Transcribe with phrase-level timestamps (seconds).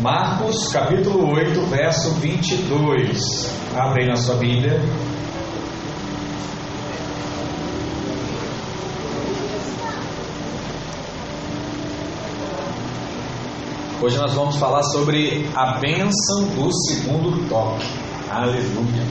[0.00, 3.50] Marcos capítulo 8, verso 22.
[3.74, 4.78] Abre aí na sua Bíblia.
[14.02, 17.86] Hoje nós vamos falar sobre a bênção do segundo toque.
[18.30, 19.02] Aleluia.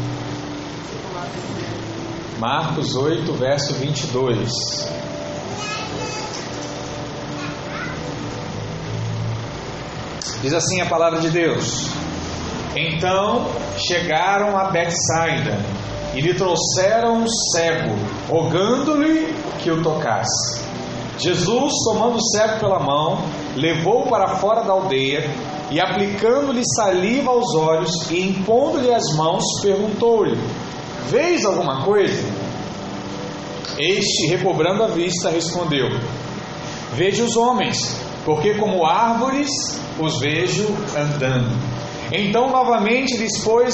[2.40, 5.05] Marcos 8, verso 22.
[10.46, 11.90] Diz assim a palavra de Deus:
[12.76, 13.48] Então
[13.80, 15.58] chegaram a Betsaida
[16.14, 17.96] e lhe trouxeram um cego,
[18.30, 20.62] rogando-lhe que o tocasse.
[21.18, 23.24] Jesus, tomando o cego pela mão,
[23.56, 25.28] levou-o para fora da aldeia
[25.72, 30.40] e, aplicando-lhe saliva aos olhos e impondo-lhe as mãos, perguntou-lhe:
[31.10, 32.24] Vês alguma coisa?
[33.80, 35.88] Este, recobrando a vista, respondeu:
[36.94, 39.50] Vejo os homens, porque como árvores
[40.00, 41.56] os vejo andando.
[42.12, 43.74] Então novamente lhes pôs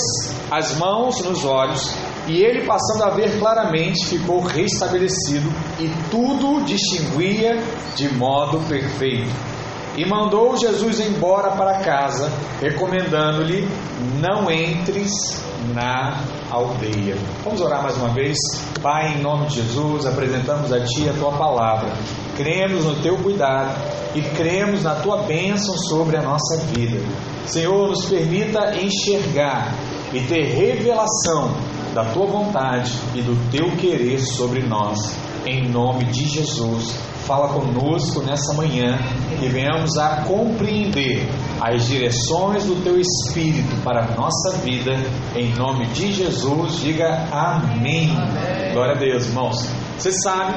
[0.51, 1.93] as mãos nos olhos,
[2.27, 7.61] e ele, passando a ver claramente, ficou restabelecido e tudo distinguia
[7.95, 9.31] de modo perfeito.
[9.97, 13.67] E mandou Jesus embora para casa, recomendando-lhe:
[14.21, 15.11] Não entres
[15.73, 17.17] na aldeia.
[17.43, 18.37] Vamos orar mais uma vez?
[18.81, 21.91] Pai, em nome de Jesus, apresentamos a Ti a Tua palavra.
[22.37, 23.75] Cremos no Teu cuidado
[24.13, 26.99] e cremos na Tua bênção sobre a nossa vida.
[27.45, 29.73] Senhor, nos permita enxergar
[30.13, 31.51] e ter revelação
[31.93, 34.97] da Tua vontade e do Teu querer sobre nós.
[35.45, 36.95] Em nome de Jesus,
[37.25, 38.99] fala conosco nessa manhã
[39.41, 41.27] e venhamos a compreender
[41.59, 44.91] as direções do Teu Espírito para a nossa vida.
[45.35, 48.11] Em nome de Jesus, diga amém.
[48.15, 48.73] amém.
[48.73, 49.67] Glória a Deus, irmãos.
[49.97, 50.55] Você sabe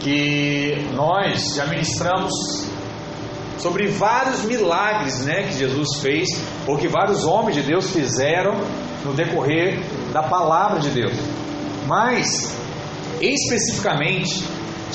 [0.00, 2.32] que nós já ministramos
[3.58, 6.28] sobre vários milagres né, que Jesus fez,
[6.66, 8.60] ou que vários homens de Deus fizeram
[9.04, 9.80] no decorrer
[10.12, 11.14] da palavra de Deus.
[11.86, 12.54] Mas,
[13.20, 14.44] especificamente,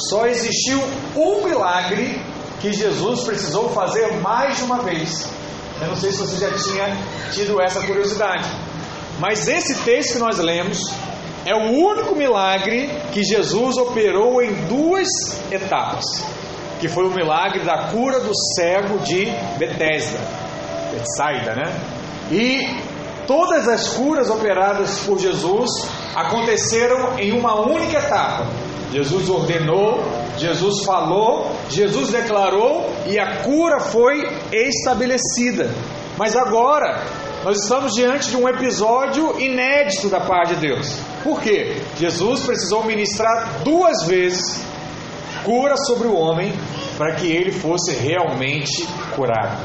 [0.09, 0.81] só existiu
[1.15, 2.21] um milagre
[2.61, 5.29] que Jesus precisou fazer mais de uma vez.
[5.81, 6.97] Eu não sei se você já tinha
[7.31, 8.47] tido essa curiosidade.
[9.19, 10.79] Mas esse texto que nós lemos
[11.45, 15.07] é o único milagre que Jesus operou em duas
[15.51, 16.03] etapas,
[16.79, 19.25] que foi o milagre da cura do cego de
[19.57, 20.19] Betesda,
[20.91, 21.73] Betsaida, né?
[22.31, 22.61] E
[23.25, 25.69] todas as curas operadas por Jesus
[26.15, 28.47] aconteceram em uma única etapa.
[28.91, 30.01] Jesus ordenou,
[30.37, 35.69] Jesus falou, Jesus declarou e a cura foi estabelecida.
[36.17, 37.03] Mas agora
[37.43, 40.95] nós estamos diante de um episódio inédito da parte de Deus.
[41.23, 41.81] Por quê?
[41.97, 44.61] Jesus precisou ministrar duas vezes
[45.47, 46.53] cura sobre o homem
[46.97, 48.85] para que ele fosse realmente
[49.15, 49.63] curado.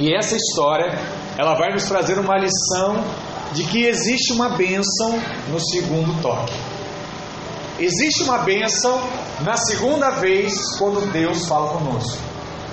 [0.00, 0.98] E essa história,
[1.38, 3.04] ela vai nos trazer uma lição
[3.52, 5.16] de que existe uma bênção
[5.48, 6.52] no segundo toque.
[7.78, 9.00] Existe uma bênção
[9.42, 12.18] na segunda vez quando Deus fala conosco.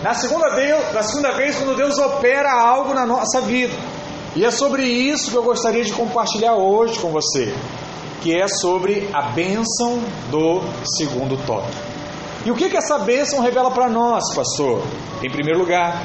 [0.02, 3.74] Na segunda, vez, na segunda vez quando Deus opera algo na nossa vida.
[4.36, 7.54] E é sobre isso que eu gostaria de compartilhar hoje com você,
[8.22, 10.02] que é sobre a bênção
[10.32, 10.62] do
[10.98, 11.93] segundo toque.
[12.46, 14.84] E o que, que essa bênção revela para nós, pastor?
[15.24, 16.04] Em primeiro lugar,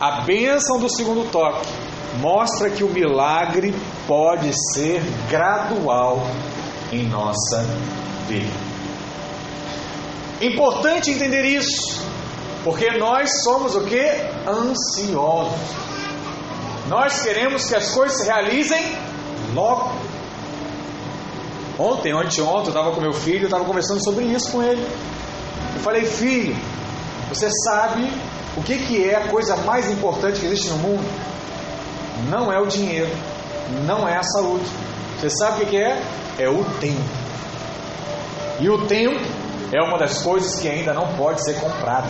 [0.00, 1.66] a bênção do segundo toque
[2.20, 3.74] mostra que o milagre
[4.06, 6.20] pode ser gradual
[6.92, 7.64] em nossa
[8.28, 8.52] vida.
[10.42, 12.04] Importante entender isso,
[12.64, 14.04] porque nós somos o que?
[14.46, 15.52] Ansiosos.
[16.88, 18.94] Nós queremos que as coisas se realizem
[19.54, 19.92] logo.
[21.78, 24.86] Ontem, anteontem, eu estava com meu filho, eu estava conversando sobre isso com ele.
[25.74, 26.56] Eu falei, filho,
[27.28, 28.10] você sabe
[28.56, 31.04] o que, que é a coisa mais importante que existe no mundo?
[32.28, 33.10] Não é o dinheiro,
[33.86, 34.66] não é a saúde.
[35.18, 36.02] Você sabe o que, que é?
[36.38, 37.00] É o tempo.
[38.60, 39.20] E o tempo
[39.72, 42.08] é uma das coisas que ainda não pode ser comprada.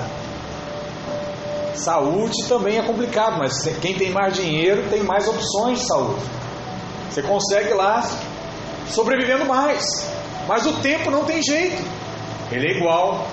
[1.74, 6.22] Saúde também é complicado, mas quem tem mais dinheiro tem mais opções de saúde.
[7.10, 8.02] Você consegue lá
[8.88, 9.84] sobrevivendo mais.
[10.48, 11.82] Mas o tempo não tem jeito.
[12.50, 13.26] Ele é igual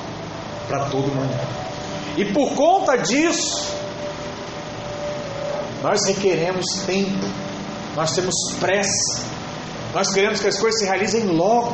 [0.69, 1.35] para todo mundo.
[2.15, 3.75] E por conta disso,
[5.81, 7.25] nós requeremos tempo.
[7.95, 9.23] Nós temos pressa.
[9.93, 11.71] Nós queremos que as coisas se realizem logo.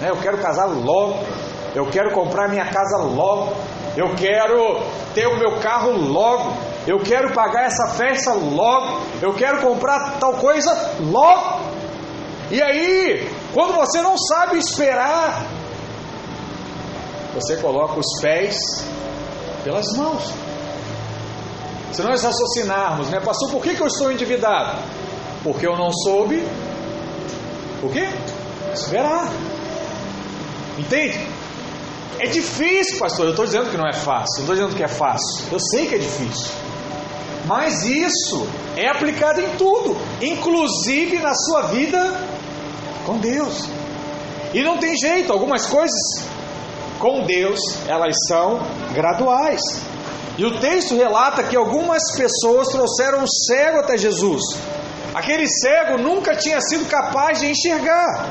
[0.00, 0.10] Né?
[0.10, 1.24] Eu quero casar logo.
[1.74, 3.54] Eu quero comprar minha casa logo.
[3.96, 4.82] Eu quero
[5.14, 6.56] ter o meu carro logo.
[6.86, 9.00] Eu quero pagar essa festa logo.
[9.22, 11.60] Eu quero comprar tal coisa logo.
[12.50, 15.46] E aí, quando você não sabe esperar,
[17.34, 18.56] você coloca os pés
[19.64, 20.32] pelas mãos.
[21.92, 24.78] se nós raciocinarmos, né, pastor, por que, que eu estou endividado?
[25.42, 26.46] Porque eu não soube
[27.82, 28.08] o quê?
[28.72, 29.30] Esperar.
[30.78, 31.28] Entende?
[32.18, 33.26] É difícil, pastor.
[33.26, 34.44] Eu estou dizendo que não é fácil.
[34.44, 35.44] Não estou dizendo que é fácil.
[35.52, 36.52] Eu sei que é difícil.
[37.46, 42.26] Mas isso é aplicado em tudo, inclusive na sua vida
[43.04, 43.68] com Deus.
[44.54, 46.24] E não tem jeito, algumas coisas
[46.98, 48.60] com Deus, elas são
[48.92, 49.60] graduais.
[50.36, 54.42] E o texto relata que algumas pessoas trouxeram um cego até Jesus.
[55.14, 58.28] Aquele cego nunca tinha sido capaz de enxergar.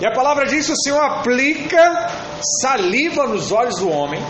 [0.00, 2.10] E a palavra diz que o Senhor aplica
[2.62, 4.20] saliva nos olhos do homem,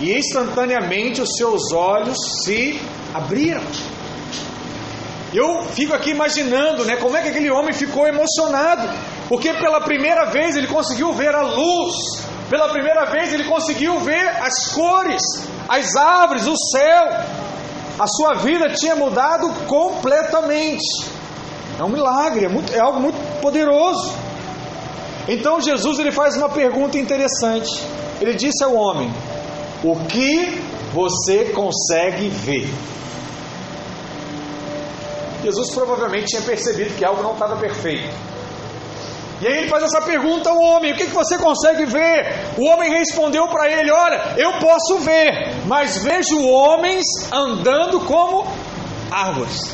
[0.00, 2.80] e instantaneamente os seus olhos se
[3.12, 3.62] abriram.
[5.32, 8.88] Eu fico aqui imaginando, né, como é que aquele homem ficou emocionado,
[9.28, 11.94] porque pela primeira vez ele conseguiu ver a luz,
[12.50, 15.22] pela primeira vez ele conseguiu ver as cores,
[15.68, 17.08] as árvores, o céu.
[17.98, 21.06] A sua vida tinha mudado completamente.
[21.78, 24.12] É um milagre, é, muito, é algo muito poderoso.
[25.28, 27.70] Então Jesus ele faz uma pergunta interessante.
[28.20, 29.10] Ele disse ao homem:
[29.82, 30.60] O que
[30.92, 32.68] você consegue ver?
[35.42, 38.08] Jesus provavelmente tinha percebido que algo não estava perfeito.
[39.44, 42.34] E aí ele faz essa pergunta ao homem: O que, que você consegue ver?
[42.56, 48.50] O homem respondeu para ele: Olha, eu posso ver, mas vejo homens andando como
[49.10, 49.70] árvores.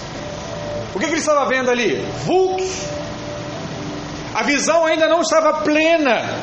[0.93, 2.05] O que, que ele estava vendo ali?
[2.25, 2.83] Vultos.
[4.35, 6.37] A visão ainda não estava plena.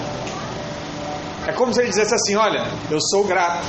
[1.45, 3.67] É como se ele dissesse assim: Olha, eu sou grato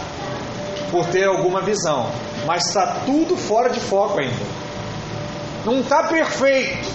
[0.92, 2.12] por ter alguma visão,
[2.46, 4.58] mas está tudo fora de foco ainda.
[5.64, 6.88] Não está perfeito,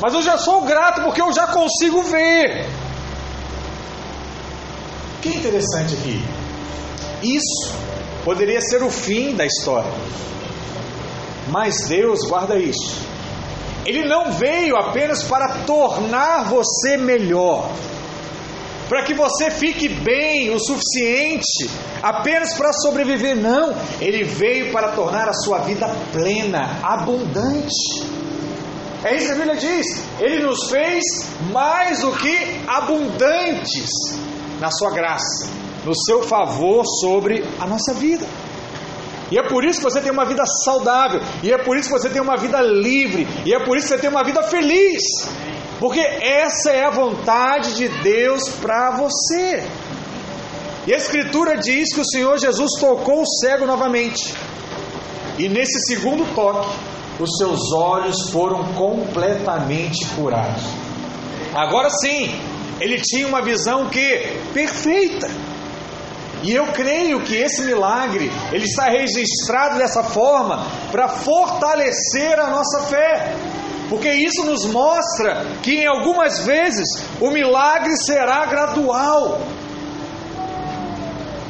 [0.00, 2.66] mas eu já sou grato porque eu já consigo ver.
[5.22, 6.22] Que interessante aqui?
[7.22, 7.72] Isso
[8.24, 9.90] poderia ser o fim da história,
[11.48, 13.06] mas Deus guarda isso.
[13.84, 17.70] Ele não veio apenas para tornar você melhor,
[18.88, 21.70] para que você fique bem o suficiente
[22.02, 23.36] apenas para sobreviver.
[23.36, 28.15] Não, ele veio para tornar a sua vida plena, abundante.
[29.04, 29.86] É isso que a Bíblia diz.
[30.20, 31.02] Ele nos fez
[31.52, 33.90] mais do que abundantes
[34.60, 35.48] na sua graça,
[35.84, 38.26] no seu favor sobre a nossa vida.
[39.30, 41.98] E é por isso que você tem uma vida saudável, e é por isso que
[41.98, 45.02] você tem uma vida livre, e é por isso que você tem uma vida feliz.
[45.80, 49.68] Porque essa é a vontade de Deus para você.
[50.86, 54.32] E a Escritura diz que o Senhor Jesus tocou o cego novamente.
[55.38, 56.70] E nesse segundo toque,
[57.18, 60.62] os seus olhos foram completamente curados.
[61.54, 62.38] Agora sim,
[62.80, 65.28] ele tinha uma visão que perfeita.
[66.42, 72.82] E eu creio que esse milagre, ele está registrado dessa forma para fortalecer a nossa
[72.82, 73.34] fé.
[73.88, 76.86] Porque isso nos mostra que em algumas vezes
[77.20, 79.40] o milagre será gradual.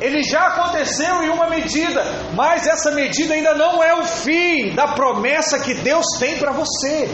[0.01, 2.05] Ele já aconteceu em uma medida,
[2.35, 7.09] mas essa medida ainda não é o fim da promessa que Deus tem para você.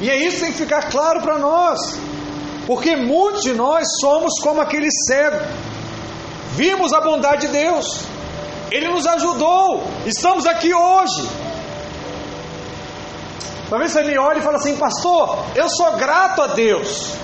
[0.00, 1.78] E é isso que tem que ficar claro para nós.
[2.66, 5.38] Porque muitos de nós somos como aquele cego
[6.52, 8.04] Vimos a bondade de Deus.
[8.70, 9.84] Ele nos ajudou.
[10.04, 11.26] Estamos aqui hoje.
[13.70, 17.14] Talvez você me olhe e fale assim, pastor, eu sou grato a Deus.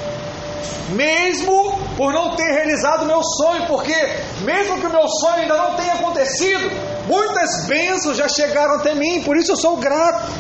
[0.90, 3.94] Mesmo por não ter realizado o meu sonho, porque
[4.42, 6.70] mesmo que o meu sonho ainda não tenha acontecido,
[7.06, 10.32] muitas bênçãos já chegaram até mim, por isso eu sou grato.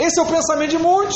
[0.00, 1.14] Esse é o pensamento de muitos.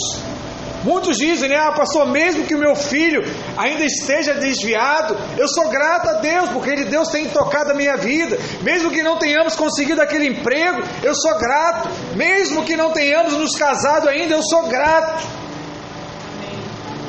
[0.84, 3.22] Muitos dizem, né, ah, pastor, mesmo que o meu filho
[3.56, 7.96] ainda esteja desviado, eu sou grato a Deus, porque ele, Deus tem tocado a minha
[7.96, 8.38] vida.
[8.62, 11.88] Mesmo que não tenhamos conseguido aquele emprego, eu sou grato.
[12.14, 15.26] Mesmo que não tenhamos nos casado ainda, eu sou grato.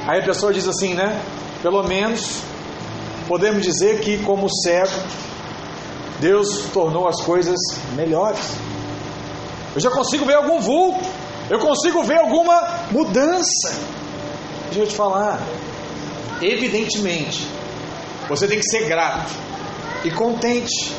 [0.09, 1.21] Aí a pessoa diz assim, né?
[1.61, 2.41] Pelo menos
[3.27, 4.89] podemos dizer que, como cego,
[6.19, 7.59] Deus tornou as coisas
[7.95, 8.55] melhores.
[9.75, 11.07] Eu já consigo ver algum vulto.
[11.47, 13.71] Eu consigo ver alguma mudança.
[14.65, 15.39] Deixa eu te falar.
[16.41, 17.45] Evidentemente,
[18.27, 19.31] você tem que ser grato
[20.03, 20.91] e contente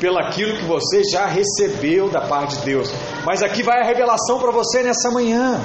[0.00, 2.90] pelaquilo que você já recebeu da parte de Deus.
[3.26, 5.60] Mas aqui vai a revelação para você nessa manhã.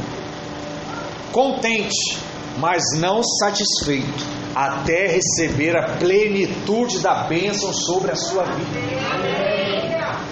[1.31, 2.19] Contente,
[2.59, 4.25] mas não satisfeito,
[4.55, 9.49] até receber a plenitude da bênção sobre a sua vida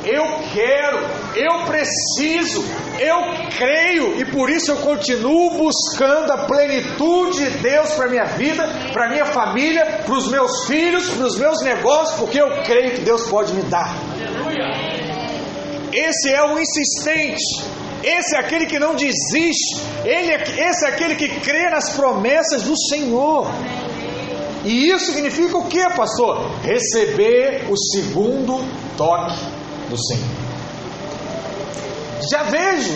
[0.08, 1.00] eu quero,
[1.36, 2.64] eu preciso,
[2.98, 3.18] eu
[3.58, 9.10] creio e por isso eu continuo buscando a plenitude de Deus para minha vida, para
[9.10, 13.28] minha família, para os meus filhos, para os meus negócios, porque eu creio que Deus
[13.28, 13.94] pode me dar.
[15.92, 17.66] Esse é o insistente.
[18.04, 19.82] Esse é aquele que não desiste.
[20.06, 23.48] Ele é, esse é aquele que crê nas promessas do Senhor.
[24.64, 26.52] E isso significa o que, pastor?
[26.62, 28.64] Receber o segundo
[28.98, 29.36] toque
[29.90, 30.38] do Senhor.
[32.30, 32.94] Já vejo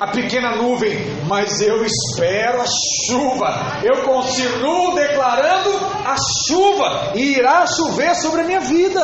[0.00, 2.64] a pequena nuvem, mas eu espero a
[3.06, 3.80] chuva.
[3.82, 5.70] Eu continuo declarando
[6.04, 6.16] a
[6.46, 9.00] chuva e irá chover sobre a minha vida.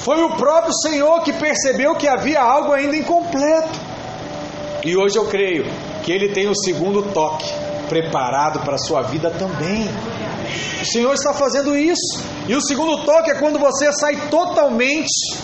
[0.00, 3.78] Foi o próprio Senhor que percebeu que havia algo ainda incompleto.
[4.84, 5.64] E hoje eu creio
[6.02, 7.46] que Ele tem o segundo toque
[7.88, 9.88] preparado para a sua vida também.
[10.80, 12.22] O Senhor está fazendo isso.
[12.48, 15.36] E o segundo toque é quando você sai totalmente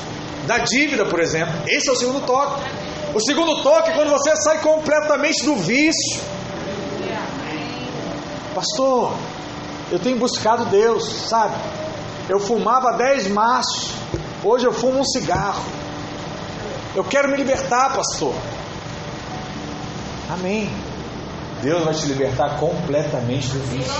[0.46, 1.54] da dívida, por exemplo.
[1.68, 2.62] Esse é o segundo toque.
[3.14, 6.20] O segundo toque é quando você sai completamente do vício.
[8.54, 9.12] Pastor,
[9.92, 11.54] eu tenho buscado Deus, sabe?
[12.28, 13.92] Eu fumava dez maços,
[14.46, 15.64] hoje eu fumo um cigarro.
[16.94, 18.34] Eu quero me libertar, pastor.
[20.30, 20.70] Amém.
[21.62, 23.92] Deus vai te libertar completamente do vício.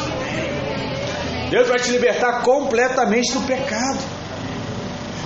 [1.51, 3.99] Deus vai te libertar completamente do pecado.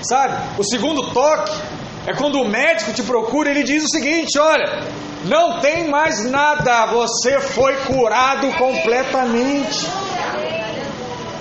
[0.02, 0.34] Sabe?
[0.58, 1.52] O segundo toque
[2.06, 4.84] é quando o médico te procura e ele diz o seguinte: olha,
[5.24, 9.86] não tem mais nada, você foi curado completamente.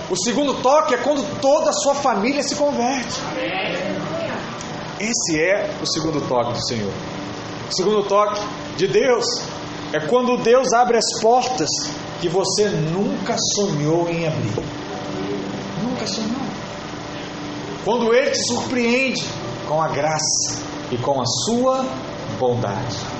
[0.10, 3.20] O segundo toque é quando toda a sua família se converte.
[5.00, 6.92] Esse é o segundo toque do Senhor.
[7.70, 8.42] O segundo toque
[8.76, 9.26] de Deus
[9.94, 11.70] é quando Deus abre as portas
[12.20, 14.64] que você nunca sonhou em abrir.
[15.84, 16.50] Nunca sonhou.
[17.86, 19.24] Quando Ele te surpreende
[19.68, 20.60] com a graça
[20.92, 21.86] e com a sua
[22.40, 23.19] bondade.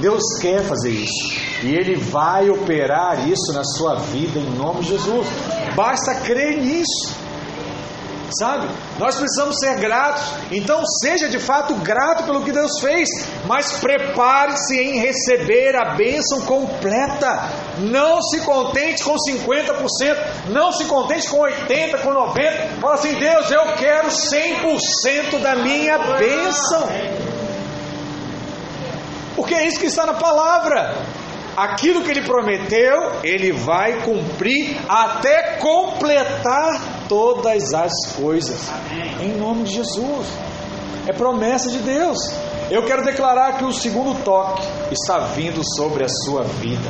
[0.00, 1.40] Deus quer fazer isso.
[1.62, 5.26] E Ele vai operar isso na sua vida em nome de Jesus.
[5.74, 7.22] Basta crer nisso.
[8.38, 8.66] Sabe?
[8.98, 10.22] Nós precisamos ser gratos.
[10.50, 13.08] Então, seja de fato grato pelo que Deus fez,
[13.46, 17.50] mas prepare-se em receber a bênção completa.
[17.78, 20.16] Não se contente com 50%,
[20.48, 22.80] não se contente com 80%, com 90%.
[22.80, 26.88] Fala assim: Deus, eu quero 100% da minha bênção.
[29.42, 30.94] Porque é isso que está na palavra.
[31.56, 32.94] Aquilo que ele prometeu,
[33.24, 38.70] ele vai cumprir até completar todas as coisas.
[39.20, 40.28] Em nome de Jesus.
[41.08, 42.18] É promessa de Deus.
[42.70, 46.88] Eu quero declarar que o segundo toque está vindo sobre a sua vida.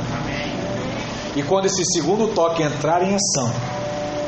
[1.35, 3.51] E quando esse segundo toque entrar em ação,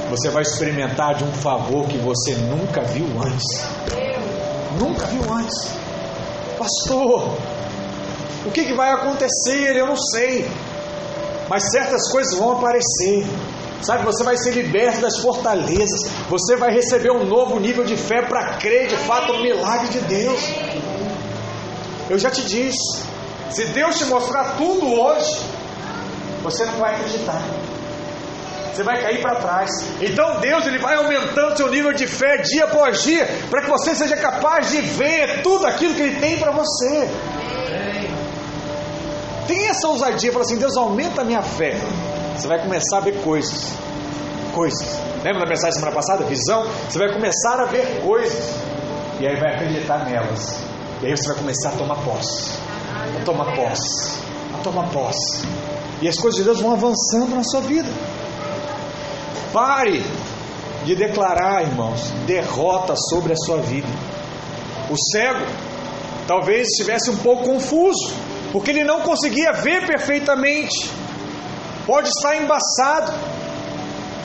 [0.09, 3.67] você vai experimentar de um favor que você nunca viu antes.
[4.79, 5.71] Nunca viu antes.
[6.57, 7.37] Pastor,
[8.45, 9.75] o que, que vai acontecer?
[9.75, 10.47] Eu não sei.
[11.49, 13.25] Mas certas coisas vão aparecer.
[13.81, 16.09] Sabe, você vai ser liberto das fortalezas.
[16.29, 19.99] Você vai receber um novo nível de fé para crer de fato no milagre de
[19.99, 20.39] Deus.
[22.09, 23.03] Eu já te disse.
[23.49, 25.39] Se Deus te mostrar tudo hoje,
[26.41, 27.41] você não vai acreditar.
[28.73, 29.69] Você vai cair para trás.
[30.01, 33.95] Então Deus ele vai aumentando seu nível de fé dia após dia, para que você
[33.95, 37.09] seja capaz de ver tudo aquilo que Ele tem para você.
[39.47, 41.79] Tem essa ousadia, fala assim: Deus aumenta a minha fé.
[42.35, 43.73] Você vai começar a ver coisas.
[44.53, 44.99] Coisas.
[45.23, 46.23] Lembra da mensagem semana passada?
[46.25, 46.65] Visão?
[46.89, 48.55] Você vai começar a ver coisas.
[49.19, 50.57] E aí vai acreditar nelas.
[51.01, 52.51] E aí você vai começar a tomar posse.
[53.19, 54.19] A tomar posse.
[54.53, 55.47] A tomar posse.
[56.01, 57.89] E as coisas de Deus vão avançando na sua vida.
[59.53, 60.03] Pare
[60.83, 63.87] de declarar, irmãos, derrota sobre a sua vida.
[64.89, 65.45] O cego
[66.27, 68.13] talvez estivesse um pouco confuso,
[68.55, 70.89] porque ele não conseguia ver perfeitamente.
[71.85, 73.11] Pode estar embaçado,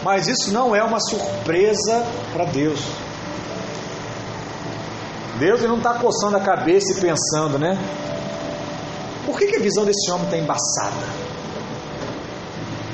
[0.04, 2.80] mas isso não é uma surpresa para Deus.
[5.40, 7.76] Deus não está coçando a cabeça e pensando, né?
[9.26, 11.04] Por que, que a visão desse homem está embaçada?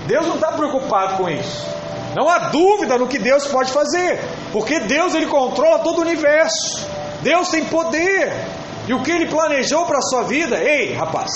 [0.07, 1.67] Deus não está preocupado com isso.
[2.15, 4.23] Não há dúvida no que Deus pode fazer,
[4.55, 6.89] porque Deus ele controla todo o universo.
[7.21, 8.56] Deus tem poder.
[8.89, 11.31] E o que ele planejou para a sua vida, ei, rapaz,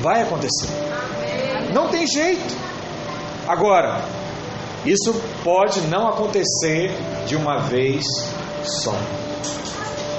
[0.00, 0.68] vai acontecer.
[1.72, 2.54] Não tem jeito.
[3.48, 4.00] Agora,
[4.86, 6.92] isso pode não acontecer
[7.26, 8.04] de uma vez
[8.62, 8.94] só.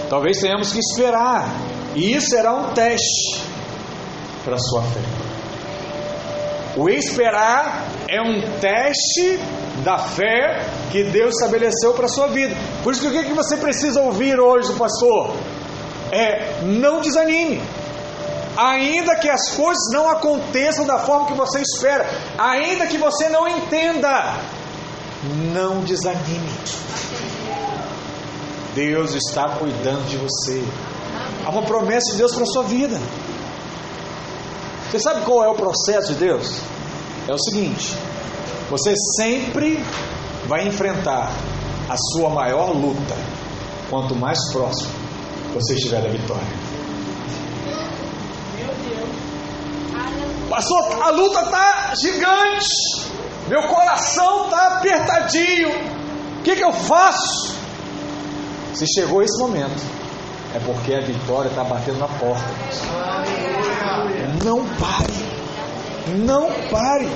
[0.10, 1.48] Talvez tenhamos que esperar.
[1.96, 3.42] E isso será um teste
[4.44, 5.00] para a sua fé.
[6.76, 9.40] O esperar é um teste
[9.84, 12.54] da fé que Deus estabeleceu para a sua vida.
[12.84, 15.34] Por isso que o que você precisa ouvir hoje pastor?
[16.12, 17.62] É não desanime.
[18.58, 23.48] Ainda que as coisas não aconteçam da forma que você espera, ainda que você não
[23.48, 24.40] entenda,
[25.54, 26.50] não desanime.
[28.74, 30.64] Deus está cuidando de você.
[31.46, 33.00] Há uma promessa de Deus para a sua vida.
[34.90, 36.60] Você sabe qual é o processo de Deus?
[37.28, 37.94] É o seguinte:
[38.70, 39.84] você sempre
[40.48, 41.32] vai enfrentar
[41.90, 43.16] a sua maior luta
[43.90, 45.05] quanto mais próximo
[45.56, 46.44] você estiver da vitória.
[50.50, 53.10] Pastor, a luta está gigante,
[53.48, 55.70] meu coração está apertadinho.
[56.40, 57.56] O que, que eu faço?
[58.74, 59.82] Se chegou esse momento,
[60.54, 62.46] é porque a vitória está batendo na porta.
[64.44, 65.14] Não pare,
[66.18, 67.10] não pare,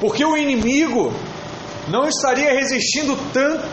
[0.00, 1.12] porque o inimigo
[1.88, 3.68] não estaria resistindo tanto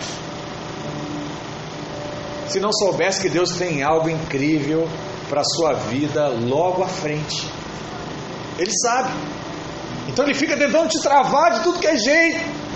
[2.47, 4.87] se não soubesse que Deus tem algo incrível
[5.29, 7.47] para a sua vida logo à frente.
[8.57, 9.09] Ele sabe.
[10.07, 12.67] Então ele fica tentando te travar de tudo que é jeito.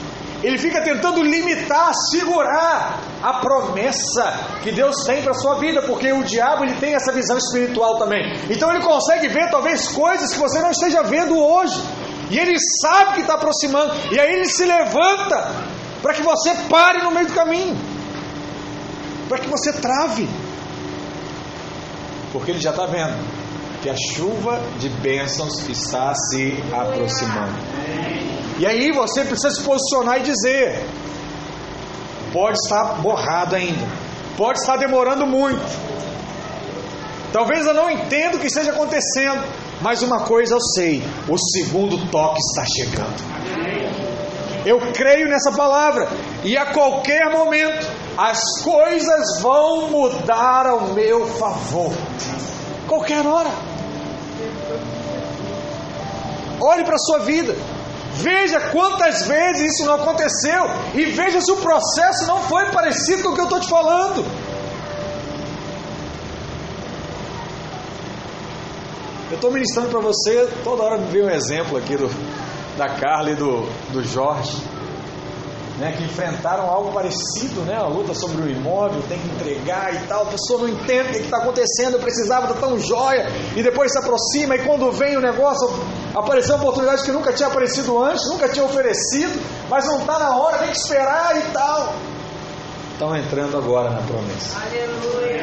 [0.44, 6.12] Ele fica tentando limitar, segurar a promessa que Deus tem para a sua vida, porque
[6.12, 8.34] o diabo ele tem essa visão espiritual também.
[8.50, 11.80] Então ele consegue ver talvez coisas que você não esteja vendo hoje.
[12.32, 13.94] E ele sabe que está aproximando.
[14.12, 15.51] E aí ele se levanta
[16.01, 17.78] para que você pare no meio do caminho.
[19.31, 20.27] Para que você trave.
[22.33, 23.15] Porque ele já está vendo
[23.81, 27.53] que a chuva de bênçãos está se aproximando.
[28.59, 30.85] E aí você precisa se posicionar e dizer:
[32.33, 33.88] pode estar borrado ainda,
[34.35, 35.63] pode estar demorando muito.
[37.31, 39.45] Talvez eu não entenda o que esteja acontecendo,
[39.81, 43.31] mas uma coisa eu sei: o segundo toque está chegando.
[44.65, 46.09] Eu creio nessa palavra,
[46.43, 51.91] e a qualquer momento as coisas vão mudar ao meu favor.
[52.88, 53.50] Qualquer hora.
[56.60, 57.56] Olhe para a sua vida.
[58.13, 60.65] Veja quantas vezes isso não aconteceu.
[60.94, 64.25] E veja se o processo não foi parecido com o que eu estou te falando.
[69.29, 72.09] Eu estou ministrando para você, toda hora me vem um exemplo aqui do,
[72.77, 73.62] da Carla e do,
[73.94, 74.62] do Jorge
[75.81, 80.07] né, que enfrentaram algo parecido, né, a luta sobre o imóvel, tem que entregar e
[80.07, 83.63] tal, a pessoa não entende o que está acontecendo, eu precisava, estar tão jóia, e
[83.63, 85.67] depois se aproxima, e quando vem o negócio,
[86.13, 90.37] apareceu uma oportunidade que nunca tinha aparecido antes, nunca tinha oferecido, mas não está na
[90.37, 91.96] hora, tem que esperar e tal.
[92.94, 94.59] Estão entrando agora na promessa.
[94.61, 95.41] Aleluia!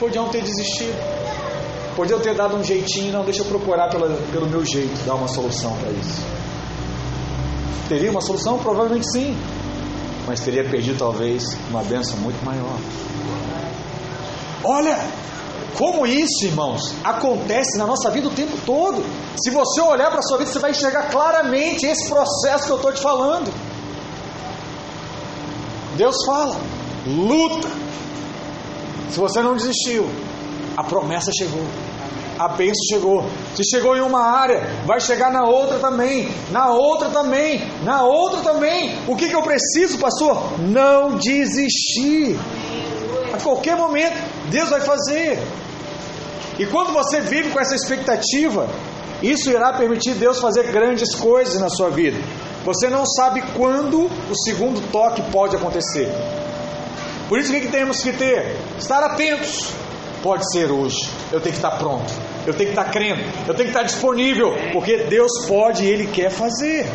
[0.00, 0.98] Podiam ter desistido.
[1.94, 5.28] Podiam ter dado um jeitinho, não, deixa eu procurar pela, pelo meu jeito, dar uma
[5.28, 6.39] solução para isso.
[7.88, 8.58] Teria uma solução?
[8.58, 9.36] Provavelmente sim.
[10.26, 12.78] Mas teria perdido talvez uma benção muito maior.
[14.62, 14.98] Olha,
[15.76, 19.02] como isso, irmãos, acontece na nossa vida o tempo todo.
[19.42, 22.76] Se você olhar para a sua vida, você vai enxergar claramente esse processo que eu
[22.76, 23.50] estou te falando.
[25.96, 26.56] Deus fala,
[27.06, 27.68] luta.
[29.10, 30.08] Se você não desistiu,
[30.76, 31.64] a promessa chegou
[32.40, 33.26] a bênção chegou.
[33.54, 38.40] Se chegou em uma área, vai chegar na outra também, na outra também, na outra
[38.40, 38.96] também.
[39.06, 40.58] O que, que eu preciso, pastor?
[40.58, 42.38] Não desistir.
[43.34, 44.16] A qualquer momento,
[44.48, 45.38] Deus vai fazer.
[46.58, 48.66] E quando você vive com essa expectativa,
[49.22, 52.16] isso irá permitir Deus fazer grandes coisas na sua vida.
[52.64, 56.08] Você não sabe quando o segundo toque pode acontecer.
[57.28, 58.56] Por isso, o que, que temos que ter?
[58.78, 59.74] Estar atentos.
[60.22, 61.08] Pode ser hoje.
[61.30, 62.29] Eu tenho que estar pronto.
[62.46, 63.20] Eu tenho que estar crendo.
[63.46, 64.54] Eu tenho que estar disponível.
[64.72, 66.86] Porque Deus pode e Ele quer fazer.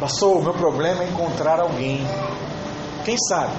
[0.00, 2.06] Pastor, o meu problema é encontrar alguém.
[3.04, 3.52] Quem sabe?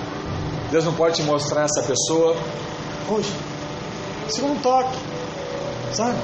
[0.72, 2.36] Deus não pode te mostrar essa pessoa
[3.10, 3.32] hoje.
[4.30, 4.98] Segundo toque.
[5.94, 6.18] Sabe?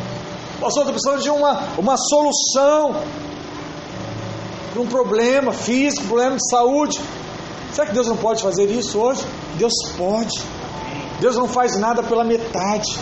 [0.59, 3.03] Pastor, estou precisando de uma, uma solução
[4.73, 6.99] para um problema físico, problema de saúde.
[7.71, 9.21] Será que Deus não pode fazer isso hoje?
[9.55, 10.41] Deus pode.
[11.19, 12.97] Deus não faz nada pela metade.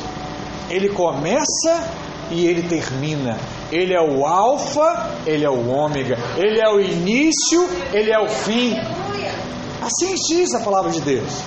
[0.70, 1.92] Ele começa
[2.32, 3.38] e ele termina.
[3.72, 8.28] Ele é o Alfa, ele é o Ômega, ele é o início, ele é o
[8.28, 8.76] fim.
[9.82, 11.42] Assim diz a palavra de Deus.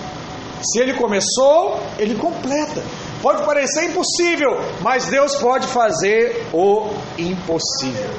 [0.63, 2.83] Se ele começou, ele completa.
[3.23, 8.11] Pode parecer impossível, mas Deus pode fazer o impossível.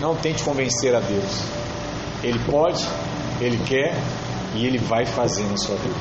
[0.00, 1.42] Não tente convencer a Deus.
[2.22, 2.84] Ele pode,
[3.40, 3.96] Ele quer
[4.54, 5.94] e Ele vai fazer na sua vida.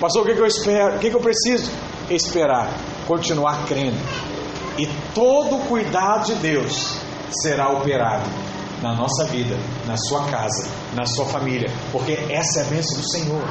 [0.00, 0.96] Pastor, o que, eu espero?
[0.96, 1.70] O que, eu preciso?
[2.08, 2.70] Esperar,
[3.06, 3.98] continuar crendo.
[4.78, 6.96] E todo o cuidado de Deus
[7.42, 8.28] será operado
[8.80, 9.56] na nossa vida,
[9.86, 13.42] na sua casa, na sua família, porque essa é a bênção do Senhor.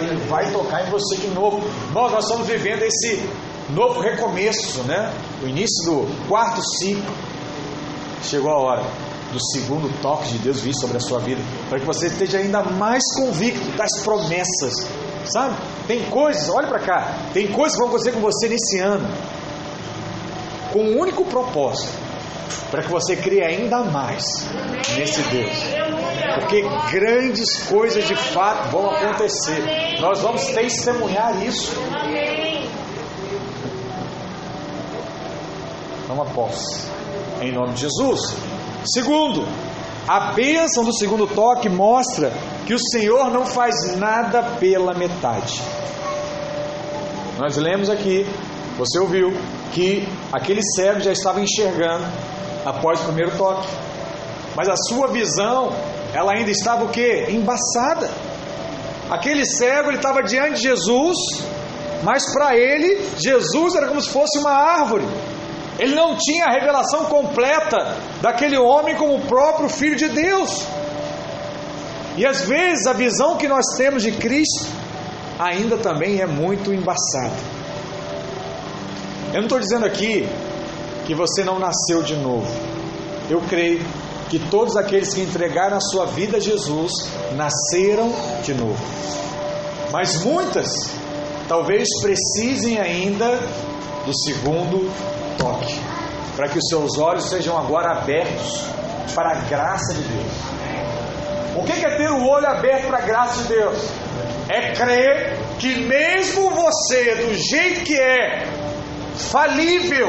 [0.00, 1.60] Ele vai tocar em você de novo.
[1.92, 3.28] Bom, nós estamos vivendo esse
[3.70, 5.12] novo recomeço, né?
[5.42, 7.14] O início do quarto ciclo
[8.22, 8.82] chegou a hora
[9.32, 12.62] do segundo toque de Deus vir sobre a sua vida, para que você esteja ainda
[12.62, 14.86] mais convicto das promessas,
[15.24, 15.56] sabe?
[15.86, 19.08] Tem coisas, olha para cá, tem coisas que vão acontecer com você nesse ano,
[20.72, 21.92] com um único propósito,
[22.70, 24.24] para que você crie ainda mais
[24.96, 25.56] nesse Deus.
[26.34, 29.98] Porque grandes coisas de fato vão acontecer.
[30.00, 31.74] Nós vamos testemunhar isso.
[36.06, 36.86] Toma posse.
[37.40, 38.36] Em nome de Jesus.
[38.86, 39.46] Segundo,
[40.06, 42.32] a bênção do segundo toque mostra
[42.64, 45.60] que o Senhor não faz nada pela metade.
[47.38, 48.26] Nós lemos aqui,
[48.78, 49.36] você ouviu,
[49.72, 52.06] que aquele cego já estava enxergando
[52.64, 53.68] após o primeiro toque.
[54.54, 55.72] Mas a sua visão,
[56.14, 57.26] ela ainda estava o que?
[57.28, 58.08] Embaçada.
[59.10, 61.16] Aquele cego, ele estava diante de Jesus,
[62.02, 65.04] mas para ele, Jesus era como se fosse uma árvore.
[65.78, 70.66] Ele não tinha a revelação completa daquele homem como o próprio Filho de Deus.
[72.16, 74.66] E às vezes a visão que nós temos de Cristo
[75.38, 77.36] ainda também é muito embaçada.
[79.28, 80.26] Eu não estou dizendo aqui
[81.04, 82.50] que você não nasceu de novo.
[83.28, 83.84] Eu creio
[84.30, 86.92] que todos aqueles que entregaram a sua vida a Jesus
[87.32, 88.12] nasceram
[88.42, 88.82] de novo.
[89.92, 90.68] Mas muitas
[91.48, 93.38] talvez precisem ainda
[94.04, 94.90] do segundo
[95.38, 95.80] toque,
[96.34, 98.64] para que os seus olhos sejam agora abertos
[99.14, 100.32] para a graça de Deus.
[101.56, 103.78] O que é ter o olho aberto para a graça de Deus?
[104.48, 108.46] É crer que mesmo você, do jeito que é,
[109.16, 110.08] falível,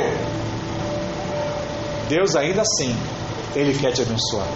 [2.10, 2.96] Deus ainda assim,
[3.56, 4.48] Ele quer te abençoar.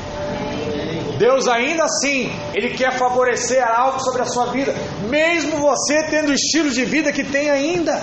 [1.18, 4.76] Deus ainda assim, Ele quer favorecer algo sobre a sua vida,
[5.10, 8.02] mesmo você tendo o estilo de vida que tem ainda.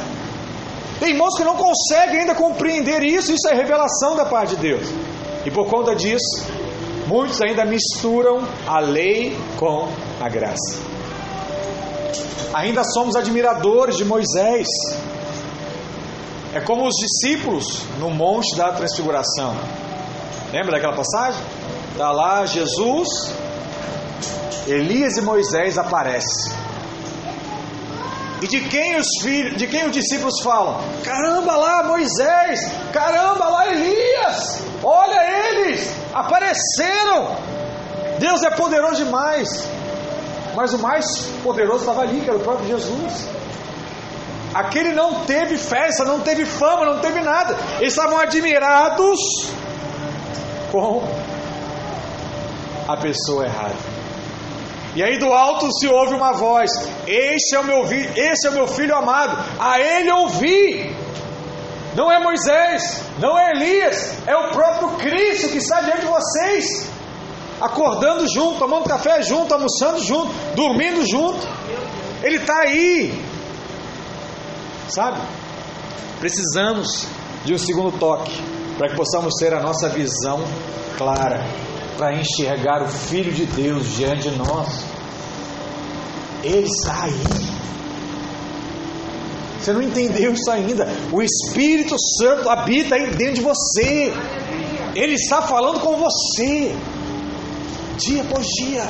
[1.00, 4.88] Tem irmãos que não conseguem ainda compreender isso, isso é revelação da parte de Deus.
[5.46, 6.44] E por conta disso,
[7.06, 9.88] muitos ainda misturam a lei com
[10.20, 10.76] a graça.
[12.52, 14.66] Ainda somos admiradores de Moisés.
[16.52, 19.54] É como os discípulos no Monte da Transfiguração.
[20.52, 21.40] Lembra daquela passagem?
[21.92, 23.08] Está lá Jesus,
[24.66, 26.57] Elias e Moisés aparecem.
[28.40, 30.80] E de quem os filhos, de quem os discípulos falam?
[31.04, 32.60] Caramba lá Moisés,
[32.92, 37.36] caramba lá Elias, olha eles, apareceram.
[38.18, 39.48] Deus é poderoso demais.
[40.54, 41.04] Mas o mais
[41.42, 43.28] poderoso estava ali, que era o próprio Jesus.
[44.54, 47.56] Aquele não teve festa, não teve fama, não teve nada.
[47.78, 49.18] Eles estavam admirados
[50.72, 51.02] com
[52.88, 53.97] a pessoa errada.
[54.98, 56.68] E aí do alto se ouve uma voz:
[57.06, 60.92] Este é o meu, este é o meu filho amado, a ele ouvi.
[61.94, 66.90] Não é Moisés, não é Elias, é o próprio Cristo que está diante de vocês,
[67.60, 71.46] acordando junto, tomando café junto, almoçando junto, dormindo junto.
[72.20, 73.24] Ele está aí,
[74.88, 75.20] sabe?
[76.18, 77.06] Precisamos
[77.44, 78.32] de um segundo toque
[78.76, 80.42] para que possamos ter a nossa visão
[80.96, 81.46] clara
[81.96, 84.87] para enxergar o Filho de Deus diante de nós.
[86.42, 87.58] Ele está aí.
[89.60, 90.88] Você não entendeu isso ainda.
[91.12, 94.12] O Espírito Santo habita aí dentro de você.
[94.94, 96.74] Ele está falando com você,
[97.98, 98.88] dia após dia.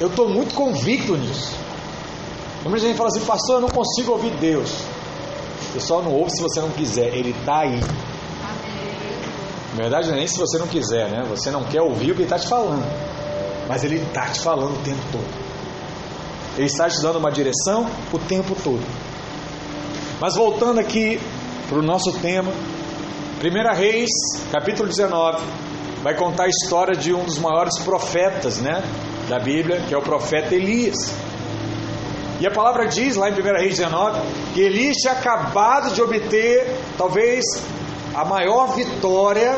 [0.00, 1.54] Eu estou muito convicto nisso.
[2.64, 4.70] Muita gente fala assim, pastor, eu não consigo ouvir Deus.
[5.70, 7.80] O pessoal não ouve se você não quiser, Ele está aí.
[9.74, 11.24] Na verdade, não é nem se você não quiser, né?
[11.28, 12.84] Você não quer ouvir o que Ele está te falando.
[13.70, 15.28] Mas Ele está te falando o tempo todo.
[16.56, 18.84] Ele está te dando uma direção o tempo todo.
[20.20, 21.20] Mas voltando aqui
[21.68, 24.10] para o nosso tema, 1 Reis,
[24.50, 25.38] capítulo 19,
[26.02, 28.82] vai contar a história de um dos maiores profetas né,
[29.28, 31.14] da Bíblia, que é o profeta Elias.
[32.40, 34.20] E a palavra diz lá em 1 Reis 19
[34.52, 37.44] que Elias tinha acabado de obter, talvez,
[38.16, 39.56] a maior vitória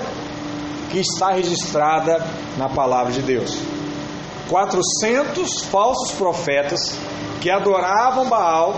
[0.90, 2.22] que está registrada
[2.59, 3.72] na palavra de Deus.
[4.53, 6.95] 400 falsos profetas
[7.41, 8.75] que adoravam Baal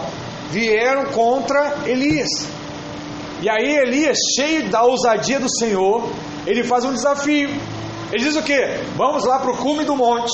[0.48, 2.28] vieram contra Elias.
[3.42, 6.08] E aí Elias, cheio da ousadia do Senhor,
[6.46, 7.50] ele faz um desafio.
[8.12, 8.56] Ele diz o que?
[8.94, 10.30] Vamos lá para o cume do monte,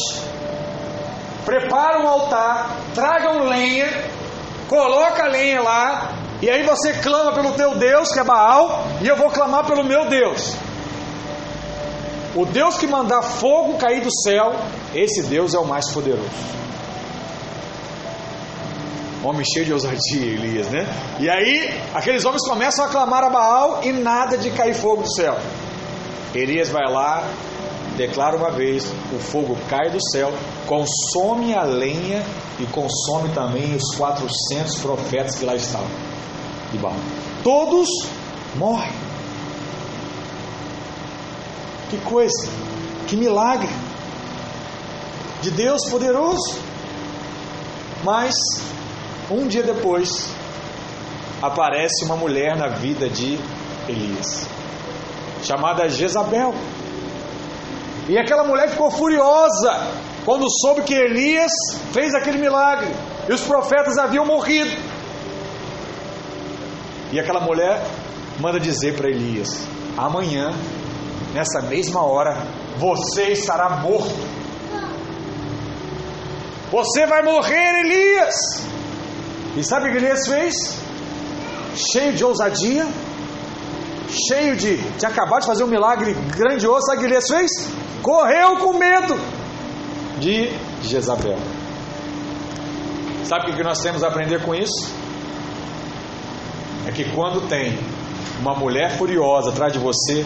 [1.47, 3.89] prepara um altar, tragam lenha,
[4.69, 9.09] coloca a lenha lá, e aí você clama pelo teu Deus, que é Baal, e
[9.09, 10.55] eu vou clamar pelo meu Deus.
[12.35, 14.55] O Deus que mandar fogo cair do céu,
[14.95, 16.29] esse Deus é o mais poderoso.
[19.23, 20.87] Homem cheio de ousadia, Elias, né?
[21.21, 25.15] E aí, aqueles homens começam a clamar a Baal e nada de cair fogo do
[25.15, 25.39] céu.
[26.35, 27.29] Elias vai lá,
[27.97, 30.33] declara uma vez: o fogo cai do céu,
[30.67, 32.25] consome a lenha
[32.59, 35.89] e consome também os 400 profetas que lá estavam
[36.73, 36.97] de Baal.
[37.45, 37.89] Todos
[38.57, 38.93] morrem.
[41.91, 42.49] Que coisa,
[43.09, 43.69] que milagre
[45.43, 46.59] de Deus poderoso.
[48.05, 48.35] Mas
[49.31, 50.29] um dia depois,
[51.41, 53.39] aparece uma mulher na vida de
[53.89, 54.47] Elias,
[55.43, 56.55] chamada Jezabel.
[58.09, 59.93] E aquela mulher ficou furiosa
[60.25, 61.53] quando soube que Elias
[61.93, 62.89] fez aquele milagre
[63.29, 64.71] e os profetas haviam morrido.
[67.13, 67.85] E aquela mulher
[68.41, 69.65] manda dizer para Elias:
[69.97, 70.51] amanhã,
[71.33, 72.37] nessa mesma hora,
[72.79, 74.40] você estará morto.
[76.71, 78.35] Você vai morrer, Elias.
[79.57, 80.55] E sabe o que Elias fez?
[81.93, 82.87] Cheio de ousadia,
[84.29, 87.51] cheio de, de acabar de fazer um milagre grandioso, sabe o que Elias fez?
[88.03, 89.19] Correu com medo
[90.19, 90.51] de
[90.83, 91.39] Jezabel.
[93.25, 94.91] Sabe o que nós temos a aprender com isso?
[96.87, 97.79] É que quando tem
[98.41, 100.25] uma mulher furiosa atrás de você,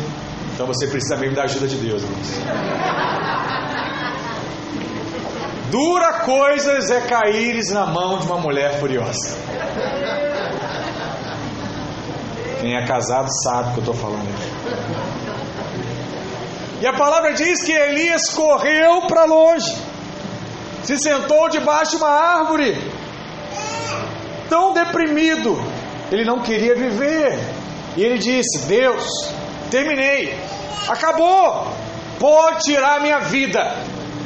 [0.55, 2.03] então você precisa mesmo da ajuda de Deus.
[2.03, 3.44] Irmãos.
[5.75, 9.37] Dura coisas é caíres na mão de uma mulher furiosa.
[12.61, 14.29] Quem é casado sabe o que eu estou falando.
[16.81, 19.77] E a palavra diz que Elias correu para longe,
[20.85, 22.79] se sentou debaixo de uma árvore,
[24.49, 25.61] tão deprimido,
[26.13, 27.37] ele não queria viver.
[27.97, 29.05] E ele disse: Deus,
[29.73, 30.39] terminei,
[30.89, 31.67] acabou,
[32.21, 33.75] pode tirar minha vida,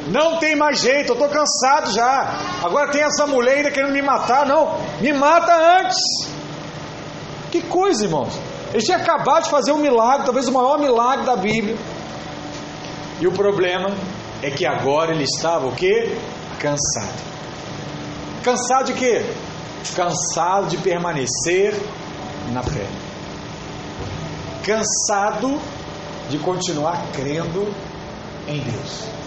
[0.09, 2.61] não tem mais jeito, eu estou cansado já.
[2.63, 4.45] Agora tem essa mulher ainda querendo me matar.
[4.45, 5.97] Não, me mata antes.
[7.51, 8.33] Que coisa, irmãos.
[8.73, 11.75] Ele tinha acabado de fazer um milagre, talvez o maior milagre da Bíblia.
[13.19, 13.89] E o problema
[14.41, 16.17] é que agora ele estava o quê?
[16.59, 17.29] Cansado.
[18.43, 19.25] Cansado de quê?
[19.95, 21.73] Cansado de permanecer
[22.51, 22.87] na fé.
[24.65, 25.59] Cansado
[26.29, 27.73] de continuar crendo
[28.47, 29.18] em Deus.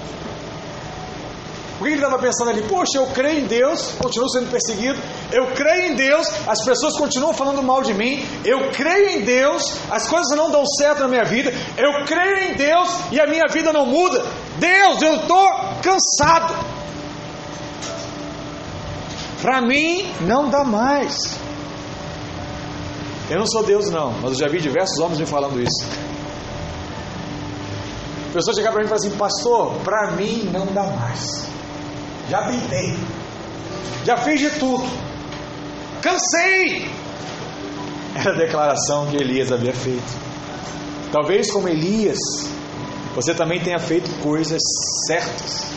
[1.82, 2.62] Por que ele estava pensando ali?
[2.62, 5.00] Poxa, eu creio em Deus, continuo sendo perseguido.
[5.32, 8.24] Eu creio em Deus, as pessoas continuam falando mal de mim.
[8.44, 11.52] Eu creio em Deus, as coisas não dão certo na minha vida.
[11.76, 14.24] Eu creio em Deus e a minha vida não muda.
[14.58, 15.48] Deus, eu estou
[15.82, 16.54] cansado.
[19.40, 21.36] Para mim, não dá mais.
[23.28, 25.84] Eu não sou Deus, não, mas eu já vi diversos homens me falando isso.
[28.30, 31.50] A pessoa chegar para mim e falar assim: Pastor, para mim não dá mais.
[32.28, 32.96] Já tentei.
[34.04, 34.84] Já fiz de tudo.
[36.00, 36.90] Cansei.
[38.14, 40.22] Era a declaração que Elias havia feito.
[41.12, 42.18] Talvez como Elias,
[43.14, 44.60] você também tenha feito coisas
[45.06, 45.72] certas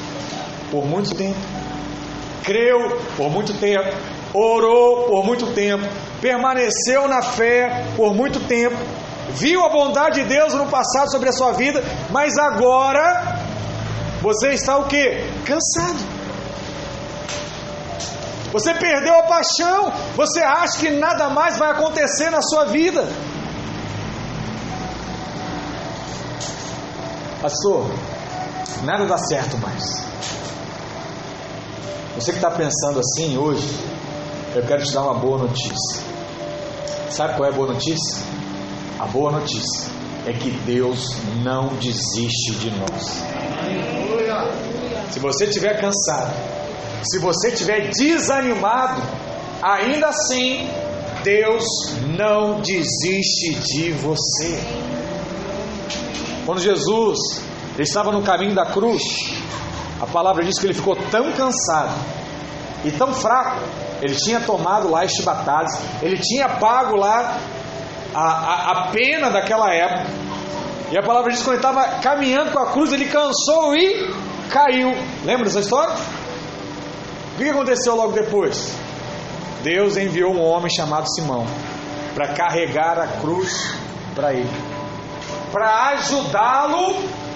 [0.71, 1.39] por muito tempo.
[2.43, 3.95] Creu por muito tempo.
[4.34, 5.86] Orou por muito tempo.
[6.21, 8.75] Permaneceu na fé por muito tempo.
[9.31, 13.39] Viu a bondade de Deus no passado sobre a sua vida, mas agora
[14.21, 15.23] você está o que?
[15.45, 16.14] Cansado.
[18.56, 19.91] Você perdeu a paixão.
[20.15, 23.06] Você acha que nada mais vai acontecer na sua vida.
[27.41, 27.86] Pastor,
[28.86, 29.84] nada dá certo mais.
[32.15, 33.78] Você que está pensando assim hoje,
[34.56, 36.02] eu quero te dar uma boa notícia.
[37.10, 38.24] Sabe qual é a boa notícia?
[38.98, 39.91] A boa notícia
[40.26, 43.22] é que Deus não desiste de nós.
[45.12, 46.55] Se você estiver cansado,
[47.06, 49.02] se você estiver desanimado,
[49.62, 50.68] ainda assim,
[51.24, 51.63] Deus
[52.18, 54.60] não desiste de você.
[56.46, 57.18] Quando Jesus
[57.80, 59.02] estava no caminho da cruz,
[60.02, 61.94] a palavra diz que ele ficou tão cansado
[62.84, 63.62] e tão fraco.
[64.02, 67.39] Ele tinha tomado lá chibatadas, ele tinha pago lá
[68.13, 70.06] a, a, a pena daquela época.
[70.91, 74.13] E a palavra diz que quando ele estava caminhando com a cruz, ele cansou e
[74.50, 74.94] caiu.
[75.24, 75.96] Lembra dessa história?
[77.36, 78.71] O que aconteceu logo depois?
[79.62, 81.45] Deus enviou um homem chamado Simão
[82.13, 83.74] para carregar a cruz
[84.15, 84.50] para ele,
[85.52, 86.95] para ajudá-lo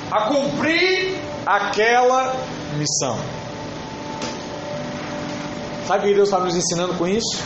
[0.09, 2.33] a cumprir aquela
[2.77, 3.17] missão.
[5.85, 7.43] Sabe o que Deus está nos ensinando com isso?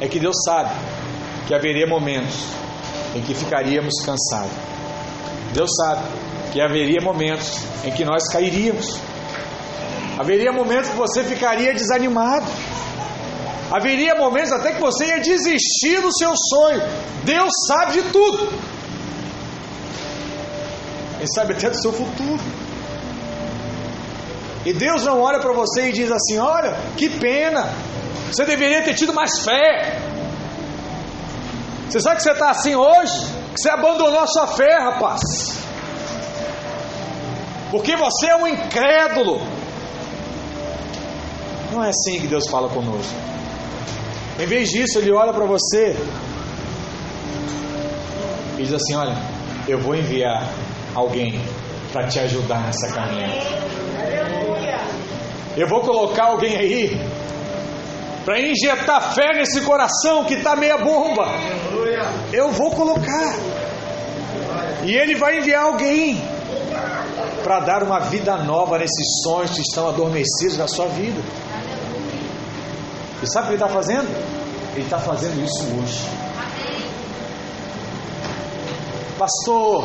[0.00, 0.70] É que Deus sabe
[1.48, 2.36] que haveria momentos
[3.16, 4.52] em que ficaríamos cansados.
[5.52, 6.02] Deus sabe
[6.52, 9.00] que haveria momentos em que nós cairíamos.
[10.20, 12.44] Haveria momentos que você ficaria desanimado.
[13.72, 16.82] Haveria momentos até que você ia desistir do seu sonho.
[17.24, 18.52] Deus sabe de tudo.
[21.16, 22.38] Ele sabe até do seu futuro.
[24.66, 27.72] E Deus não olha para você e diz assim: Olha, que pena,
[28.30, 30.02] você deveria ter tido mais fé.
[31.88, 33.24] Você sabe que você está assim hoje?
[33.54, 35.22] Que você abandonou a sua fé, rapaz.
[37.70, 39.59] Porque você é um incrédulo.
[41.72, 43.14] Não é assim que Deus fala conosco.
[44.38, 45.96] Em vez disso, Ele olha para você
[48.58, 49.16] e diz assim: Olha,
[49.68, 50.48] eu vou enviar
[50.94, 51.40] alguém
[51.92, 53.70] para te ajudar nessa caminhada.
[55.56, 57.00] Eu vou colocar alguém aí
[58.24, 61.26] para injetar fé nesse coração que está meia bomba.
[62.32, 63.34] Eu vou colocar.
[64.84, 66.22] E ele vai enviar alguém
[67.42, 71.20] para dar uma vida nova nesses sonhos que estão adormecidos na sua vida.
[73.22, 74.08] E sabe o que ele está fazendo?
[74.74, 76.00] Ele está fazendo isso hoje.
[79.18, 79.84] Pastor,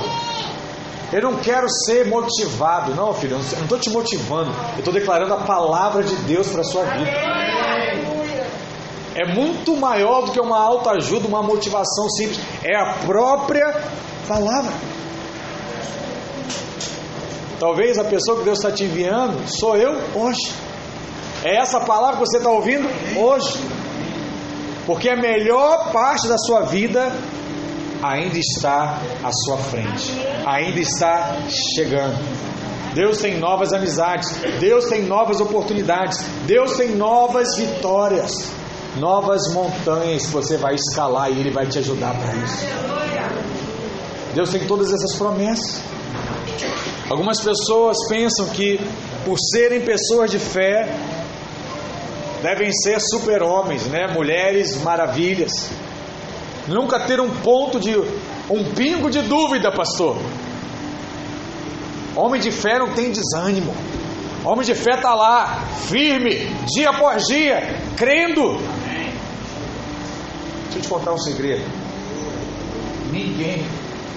[1.12, 2.96] eu não quero ser motivado.
[2.96, 4.52] Não, filho, eu não estou te motivando.
[4.74, 7.12] Eu estou declarando a palavra de Deus para a sua vida.
[9.16, 12.40] É muito maior do que uma autoajuda, uma motivação simples.
[12.64, 13.82] É a própria
[14.28, 14.74] palavra.
[17.60, 20.65] Talvez a pessoa que Deus está te enviando sou eu hoje.
[21.46, 23.54] É essa palavra que você está ouvindo hoje.
[24.88, 27.16] Porque a melhor parte da sua vida
[28.02, 30.12] ainda está à sua frente,
[30.44, 31.38] ainda está
[31.76, 32.18] chegando.
[32.96, 34.28] Deus tem novas amizades,
[34.60, 38.32] Deus tem novas oportunidades, Deus tem novas vitórias,
[38.98, 42.66] novas montanhas que você vai escalar e Ele vai te ajudar para isso.
[44.34, 45.80] Deus tem todas essas promessas.
[47.08, 48.80] Algumas pessoas pensam que,
[49.24, 50.90] por serem pessoas de fé,
[52.42, 54.08] devem ser super-homens, né?
[54.08, 55.52] mulheres maravilhas.
[56.68, 57.96] Nunca ter um ponto de,
[58.50, 60.18] um pingo de dúvida, pastor.
[62.16, 63.76] Homem de fé não tem desânimo.
[64.44, 68.58] Homem de fé está lá, firme, dia após dia, crendo.
[70.64, 71.64] Deixa eu te contar um segredo.
[73.12, 73.66] Ninguém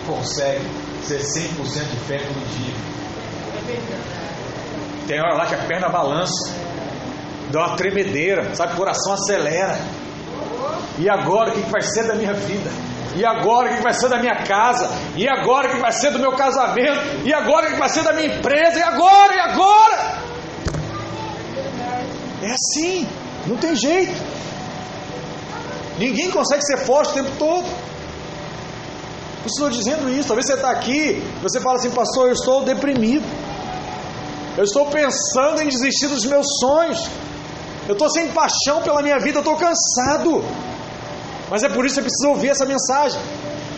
[0.06, 0.64] consegue
[1.02, 2.74] ser 100% de fé todo dia.
[5.06, 6.54] Tem hora lá que a perna balança,
[7.50, 8.74] dá uma tremedeira, sabe?
[8.74, 9.78] O coração acelera.
[10.98, 12.70] E agora o que vai ser da minha vida?
[13.16, 14.88] E agora o que vai ser da minha casa?
[15.16, 17.26] E agora o que vai ser do meu casamento?
[17.26, 18.78] E agora o que vai ser da minha empresa?
[18.78, 19.34] E agora?
[19.34, 20.18] E agora?
[22.42, 23.08] É assim,
[23.46, 24.14] não tem jeito.
[25.98, 27.66] Ninguém consegue ser forte o tempo todo.
[29.40, 30.28] Eu estou dizendo isso.
[30.28, 33.26] Talvez você está aqui, você fala assim, pastor, eu estou deprimido.
[34.56, 37.08] Eu estou pensando em desistir dos meus sonhos.
[37.88, 40.44] Eu estou sem paixão pela minha vida, eu estou cansado.
[41.50, 43.18] Mas é por isso que você precisa ouvir essa mensagem.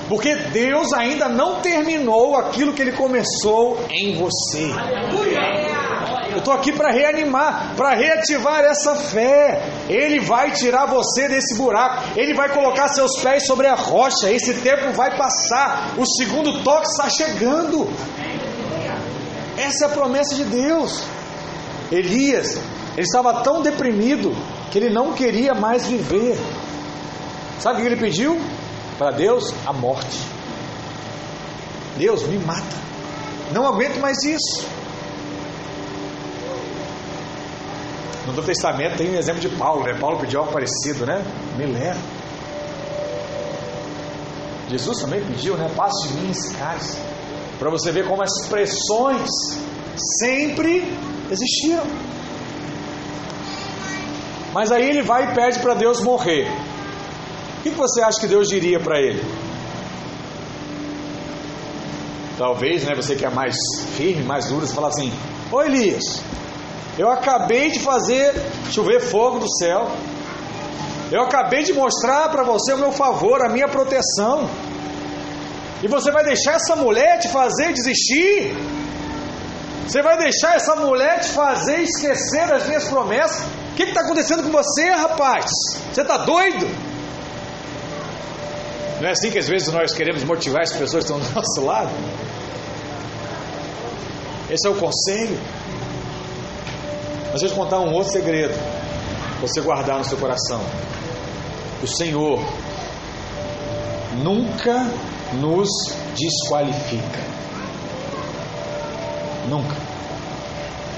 [0.09, 4.73] Porque Deus ainda não terminou aquilo que Ele começou em você.
[6.33, 9.63] Eu estou aqui para reanimar, para reativar essa fé.
[9.89, 12.03] Ele vai tirar você desse buraco.
[12.17, 14.29] Ele vai colocar seus pés sobre a rocha.
[14.29, 15.95] Esse tempo vai passar.
[15.97, 17.89] O segundo toque está chegando.
[19.57, 21.05] Essa é a promessa de Deus.
[21.93, 22.59] Elias,
[23.01, 24.37] ele estava tão deprimido
[24.71, 26.39] que ele não queria mais viver.
[27.59, 28.39] Sabe o que ele pediu?
[28.99, 30.21] Para Deus, a morte.
[31.97, 32.77] Deus, me mata.
[33.53, 34.67] Não aguento mais isso.
[38.27, 39.95] No Novo Testamento tem um exemplo de Paulo, né?
[39.99, 41.25] Paulo pediu algo parecido, né?
[41.57, 41.99] Me leva.
[44.69, 45.71] Jesus também pediu, né?
[45.75, 46.99] Passe de mim esse cálice.
[47.59, 49.31] Para você ver como as pressões
[50.21, 50.95] sempre
[51.31, 51.87] existiram.
[54.53, 56.49] Mas aí ele vai e pede para Deus morrer.
[57.59, 59.23] O que você acha que Deus diria para ele?
[62.37, 63.55] Talvez, né, você que é mais
[63.97, 65.13] firme, mais duro, você fala assim:
[65.53, 66.23] Ô Elias,
[66.99, 68.35] eu acabei de fazer
[68.71, 69.91] chover fogo do céu.
[71.13, 74.49] Eu acabei de mostrar para você o meu favor, a minha proteção.
[75.83, 78.57] E você vai deixar essa mulher te fazer desistir?
[79.87, 83.45] Você vai deixar essa mulher te fazer esquecer as minhas promessas?
[83.81, 85.51] Que está acontecendo com você, rapaz?
[85.91, 86.67] Você está doido?
[89.01, 91.65] Não é assim que às vezes nós queremos motivar as pessoas que estão do nosso
[91.65, 91.89] lado?
[94.51, 95.41] Esse é o conselho.
[97.33, 98.53] Mas eu vou te contar um outro segredo.
[99.41, 100.61] Você guardar no seu coração.
[101.83, 102.39] O Senhor
[104.23, 104.93] nunca
[105.41, 105.71] nos
[106.15, 107.21] desqualifica.
[109.49, 109.75] Nunca.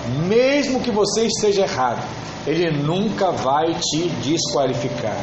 [0.08, 2.02] Mesmo que você esteja errado,
[2.46, 5.16] Ele nunca vai te desqualificar.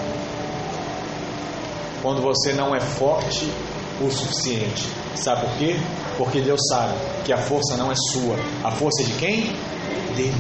[2.01, 3.51] Quando você não é forte
[4.01, 4.87] o suficiente.
[5.15, 5.75] Sabe por quê?
[6.17, 6.93] Porque Deus sabe
[7.25, 8.37] que a força não é sua.
[8.63, 9.55] A força é de quem?
[10.15, 10.33] Dele.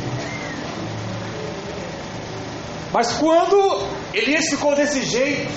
[2.91, 3.83] Mas quando
[4.13, 5.51] Elias ficou desse jeito,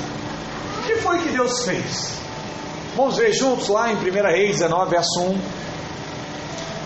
[0.80, 2.12] o que foi que Deus fez?
[2.96, 4.00] Vamos ver juntos lá em 1
[4.32, 5.38] Reis 19, verso 1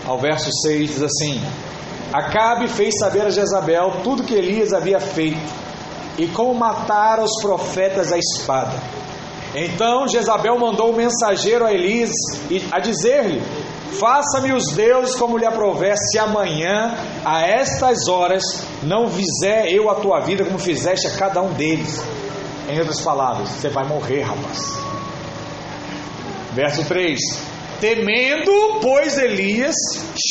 [0.07, 1.41] ao verso 6, diz assim:
[2.13, 5.39] Acabe fez saber a Jezabel tudo que Elias havia feito
[6.17, 8.73] e como matara os profetas à espada.
[9.53, 12.11] Então Jezabel mandou um mensageiro a Elias
[12.71, 13.41] a dizer-lhe:
[13.99, 16.95] Faça-me os deuses como lhe aprouver, se amanhã,
[17.25, 18.43] a estas horas,
[18.83, 22.03] não fizer eu a tua vida como fizeste a cada um deles.
[22.69, 24.59] Em outras palavras, você vai morrer, rapaz.
[26.53, 27.17] Verso 3:
[27.79, 29.75] Temendo, pois Elias,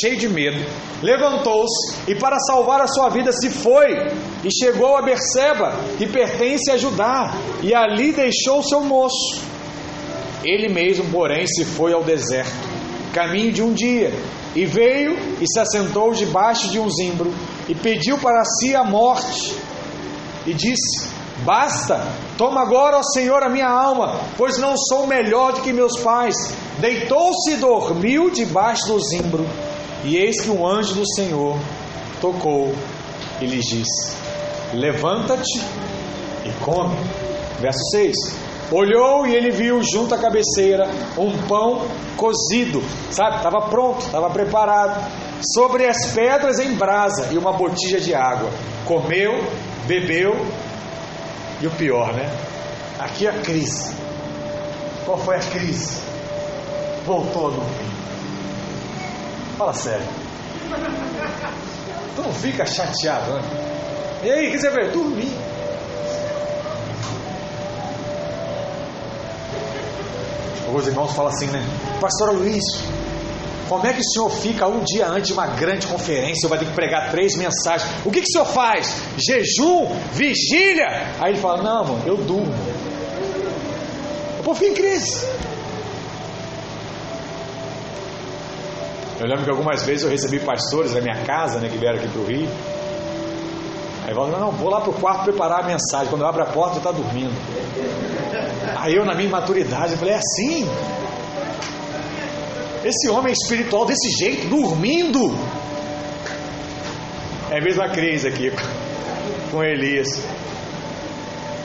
[0.01, 0.65] cheio de medo,
[1.01, 3.87] levantou-se e para salvar a sua vida se foi
[4.45, 7.33] e chegou a Berseba, que pertence a Judá,
[7.63, 9.41] e ali deixou seu moço.
[10.45, 12.53] Ele mesmo, porém, se foi ao deserto,
[13.13, 14.13] caminho de um dia,
[14.55, 17.33] e veio e se assentou debaixo de um zimbro
[17.69, 19.55] e pediu para si a morte.
[20.47, 21.09] E disse:
[21.45, 22.01] Basta,
[22.37, 26.35] toma agora, ó Senhor, a minha alma, pois não sou melhor do que meus pais.
[26.79, 29.47] Deitou-se e dormiu debaixo do zimbro.
[30.05, 31.59] E eis que um anjo do Senhor
[32.21, 32.75] tocou
[33.41, 34.17] e lhe disse:
[34.73, 35.61] Levanta-te
[36.45, 36.97] e come.
[37.61, 38.17] Verso 6.
[38.71, 42.83] Olhou e ele viu junto à cabeceira um pão cozido,
[43.13, 43.37] sabe?
[43.37, 45.09] Estava pronto, estava preparado,
[45.55, 48.51] sobre as pedras em brasa e uma botija de água.
[48.85, 49.33] Comeu,
[49.87, 50.35] bebeu
[51.61, 52.31] e o pior, né?
[52.99, 53.95] Aqui a crise.
[55.05, 56.01] Qual foi a crise?
[57.05, 57.91] Voltou no fim.
[59.57, 60.07] Fala sério.
[62.15, 63.43] Tu não fica chateado, né?
[64.25, 65.31] E aí, o que você vai dormir?
[70.67, 71.65] Alguns irmãos falam assim, né?
[72.01, 72.65] Pastor Luiz,
[73.69, 76.49] como é que o senhor fica um dia antes de uma grande conferência?
[76.49, 77.91] Vai ter que pregar três mensagens.
[78.05, 78.95] O que, que o senhor faz?
[79.17, 79.89] Jejum?
[80.13, 81.15] Vigília?
[81.21, 82.55] Aí ele fala: Não, mano, eu durmo.
[84.41, 85.27] O povo fica em crise.
[89.19, 92.07] Eu lembro que algumas vezes eu recebi pastores na minha casa, né, que vieram aqui
[92.07, 92.49] para o Rio.
[94.07, 96.09] Aí falaram, não, vou lá para o quarto preparar a mensagem.
[96.09, 97.35] Quando eu abro a porta, eu está dormindo.
[98.77, 100.69] Aí eu, na minha maturidade, eu falei, é assim?
[102.87, 105.37] Esse homem espiritual desse jeito, dormindo.
[107.51, 108.53] É a mesma crise aqui
[109.51, 110.07] com Elias.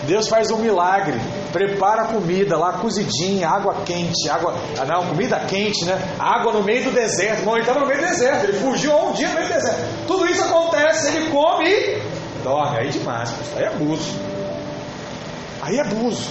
[0.07, 1.13] Deus faz um milagre,
[1.53, 5.95] prepara a comida lá cozidinha, água quente, água, ah, não, comida quente, né?
[6.17, 7.43] Água no meio do deserto.
[7.43, 9.53] Bom, ele estava no meio do deserto, ele fugiu há um dia no meio do
[9.53, 10.07] deserto.
[10.07, 12.01] Tudo isso acontece, ele come e
[12.43, 12.79] dorme.
[12.79, 14.11] Aí demais, aí é abuso.
[15.61, 16.27] Aí é abuso.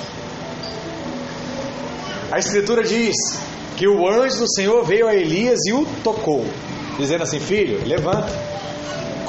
[2.33, 3.15] A escritura diz
[3.77, 6.45] que o anjo do Senhor veio a Elias e o tocou,
[6.99, 8.29] dizendo assim: Filho, levanta,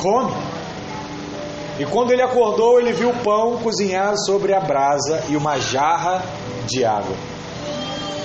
[0.02, 0.34] come.
[1.80, 6.24] E quando ele acordou, ele viu o pão cozinhado sobre a brasa e uma jarra
[6.68, 7.16] de água.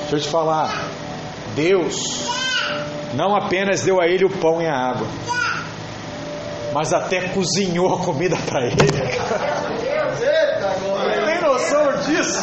[0.00, 0.88] Deixa eu te falar,
[1.54, 2.28] Deus
[3.14, 5.06] não apenas deu a ele o pão e a água,
[6.72, 8.76] mas até cozinhou a comida para ele.
[11.24, 12.38] Tem noção disso?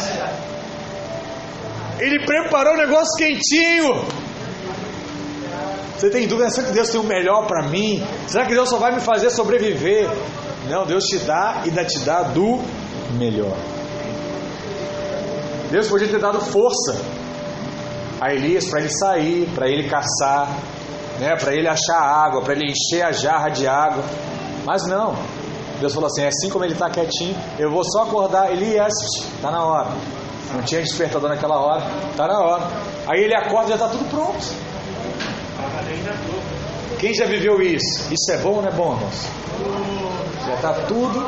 [1.98, 4.04] Ele preparou um negócio quentinho.
[5.96, 6.50] Você tem dúvida?
[6.50, 8.04] Será que Deus tem o melhor para mim?
[8.26, 10.08] Será que Deus só vai me fazer sobreviver?
[10.68, 12.60] Não, Deus te dá e ainda te dá do
[13.16, 13.56] melhor.
[15.70, 17.00] Deus podia ter dado força
[18.20, 20.48] a Elias para ele sair, para ele caçar,
[21.18, 24.04] né, para ele achar água, para ele encher a jarra de água.
[24.64, 25.14] Mas não.
[25.80, 28.92] Deus falou assim: assim como ele está quietinho, eu vou só acordar Elias,
[29.36, 29.90] está na hora.
[30.54, 32.70] Não tinha despertador naquela hora, está na hora.
[33.06, 34.44] Aí ele acorda e já está tudo pronto.
[36.98, 38.12] Quem já viveu isso?
[38.12, 39.28] Isso é bom ou não é bom, irmãos?
[40.46, 41.20] Já está tudo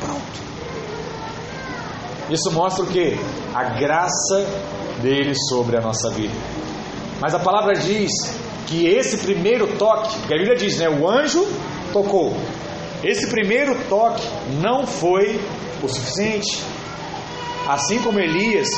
[0.00, 0.48] pronto.
[2.30, 3.18] Isso mostra o que?
[3.54, 4.46] A graça
[5.00, 6.34] dele sobre a nossa vida.
[7.20, 8.12] Mas a palavra diz
[8.66, 10.88] que esse primeiro toque, porque a Bíblia diz, né?
[10.88, 11.46] O anjo
[11.92, 12.36] tocou.
[13.02, 14.26] Esse primeiro toque
[14.60, 15.40] não foi
[15.82, 16.62] o suficiente.
[17.68, 18.68] Assim como Elias,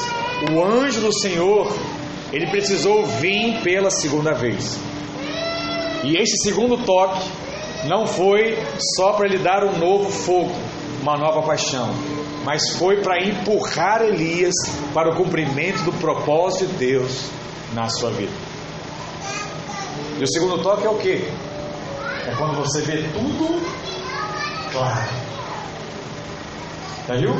[0.53, 1.72] o anjo do Senhor,
[2.32, 4.78] ele precisou vir pela segunda vez.
[6.03, 7.24] E esse segundo toque
[7.86, 8.59] não foi
[8.97, 10.55] só para lhe dar um novo fogo,
[11.01, 11.88] uma nova paixão,
[12.45, 14.55] mas foi para empurrar Elias
[14.93, 17.30] para o cumprimento do propósito de Deus
[17.72, 18.32] na sua vida.
[20.18, 21.24] E o segundo toque é o que?
[22.26, 23.61] é quando você vê tudo
[24.72, 25.09] claro.
[27.09, 27.34] Já viu?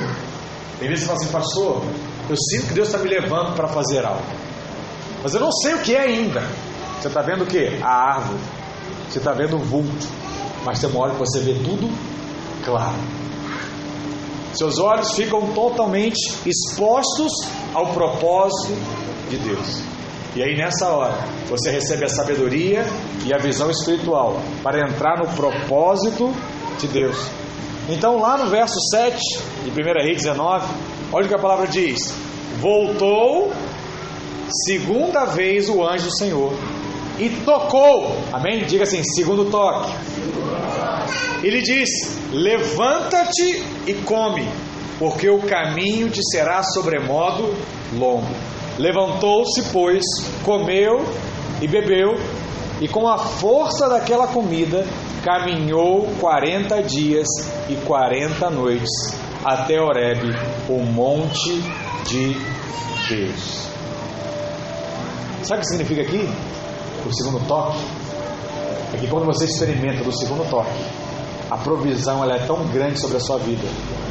[0.81, 1.83] Tem vezes você fala assim, pastor,
[2.28, 4.24] eu sinto que Deus está me levando para fazer algo.
[5.22, 6.43] Mas eu não sei o que é ainda.
[6.99, 7.78] Você está vendo o que?
[7.83, 8.41] A árvore.
[9.09, 10.07] Você está vendo o vulto.
[10.64, 11.91] Mas tem uma hora que você vê tudo
[12.64, 12.97] claro.
[14.55, 17.33] Seus olhos ficam totalmente expostos
[17.74, 18.74] ao propósito
[19.28, 19.83] de Deus.
[20.35, 21.18] E aí nessa hora
[21.49, 22.85] você recebe a sabedoria
[23.26, 26.35] e a visão espiritual para entrar no propósito
[26.78, 27.16] de Deus.
[27.89, 29.18] Então lá no verso 7
[29.64, 30.66] de 1 Reis 19,
[31.12, 32.12] olha o que a palavra diz:
[32.61, 33.53] Voltou
[34.66, 36.53] segunda vez o anjo do Senhor
[37.18, 38.64] e tocou, amém?
[38.64, 39.93] Diga assim: segundo toque.
[41.43, 41.89] Ele diz:
[42.33, 44.49] Levanta-te e come,
[44.99, 47.55] porque o caminho te será sobremodo
[47.93, 48.35] longo.
[48.78, 50.05] Levantou-se, pois,
[50.43, 51.05] comeu
[51.61, 52.16] e bebeu,
[52.81, 54.87] e com a força daquela comida
[55.22, 57.26] caminhou quarenta dias
[57.68, 58.91] e quarenta noites
[59.45, 60.35] até Horebe,
[60.68, 61.61] o monte
[62.07, 62.37] de
[63.09, 63.68] Deus.
[65.43, 66.28] Sabe o que significa aqui?
[67.07, 67.78] O segundo toque?
[68.95, 70.70] É que quando você experimenta do segundo toque,
[71.51, 73.66] a provisão ela é tão grande sobre a sua vida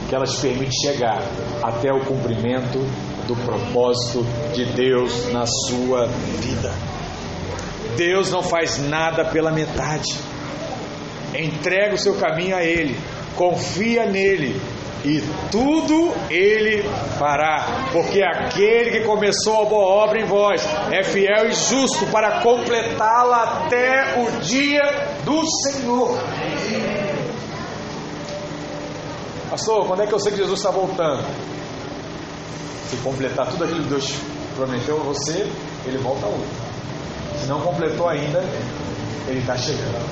[0.07, 1.22] que ela te permite chegar
[1.61, 2.80] até o cumprimento
[3.28, 6.99] do propósito de Deus na sua vida.
[8.00, 10.18] Deus não faz nada pela metade.
[11.38, 12.97] Entrega o seu caminho a Ele,
[13.36, 14.60] confia nele
[15.04, 15.22] e
[15.52, 16.84] tudo Ele
[17.18, 22.39] fará, porque aquele que começou a boa obra em vós é fiel e justo para
[22.39, 24.82] completá-la até o dia
[25.26, 26.18] do Senhor.
[29.50, 31.26] Pastor, quando é que eu sei que Jesus está voltando?
[32.89, 34.16] Se completar tudo aquilo que Deus
[34.56, 35.45] prometeu a você,
[35.86, 36.68] ele volta hoje.
[37.48, 38.44] Não completou ainda,
[39.28, 40.10] ele está chegando.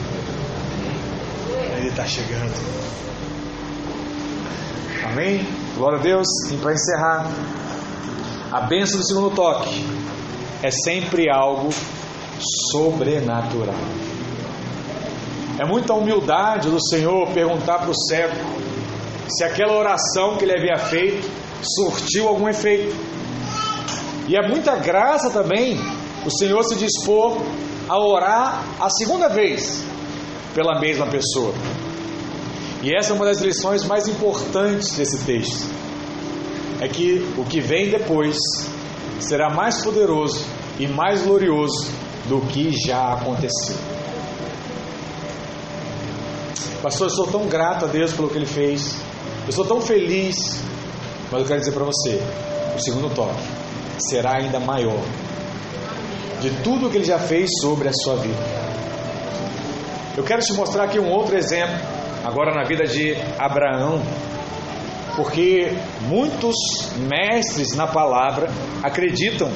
[1.77, 2.53] Ele está chegando.
[5.05, 5.45] Amém?
[5.75, 6.27] Glória a Deus.
[6.51, 7.31] E para encerrar,
[8.51, 9.85] a bênção do segundo toque
[10.63, 11.69] é sempre algo
[12.71, 13.75] sobrenatural.
[15.59, 18.35] É muita humildade do Senhor perguntar para o cego
[19.29, 21.29] se aquela oração que ele havia feito
[21.61, 22.95] surtiu algum efeito.
[24.27, 25.77] E é muita graça também
[26.27, 27.37] o Senhor se dispor
[27.87, 29.81] a orar a segunda vez
[30.53, 31.53] pela mesma pessoa.
[32.83, 35.65] E essa é uma das lições mais importantes desse texto.
[36.81, 38.35] É que o que vem depois
[39.21, 40.45] será mais poderoso
[40.77, 41.89] e mais glorioso
[42.25, 43.77] do que já aconteceu.
[46.83, 48.97] Pastor, eu sou tão grato a Deus pelo que Ele fez.
[49.45, 50.35] Eu sou tão feliz.
[51.31, 52.21] Mas eu quero dizer para você:
[52.75, 53.41] o segundo toque
[53.97, 55.01] será ainda maior
[56.41, 58.67] de tudo que Ele já fez sobre a sua vida.
[60.15, 61.75] Eu quero te mostrar aqui um outro exemplo,
[62.25, 64.01] agora na vida de Abraão,
[65.15, 65.71] porque
[66.01, 66.55] muitos
[66.97, 68.49] mestres na palavra
[68.83, 69.49] acreditam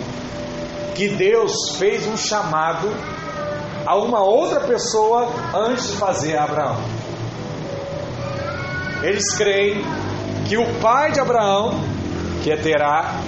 [0.95, 2.89] que Deus fez um chamado
[3.85, 6.77] a uma outra pessoa antes de fazer Abraão.
[9.03, 9.81] Eles creem
[10.47, 11.79] que o pai de Abraão,
[12.43, 13.19] que é Terá,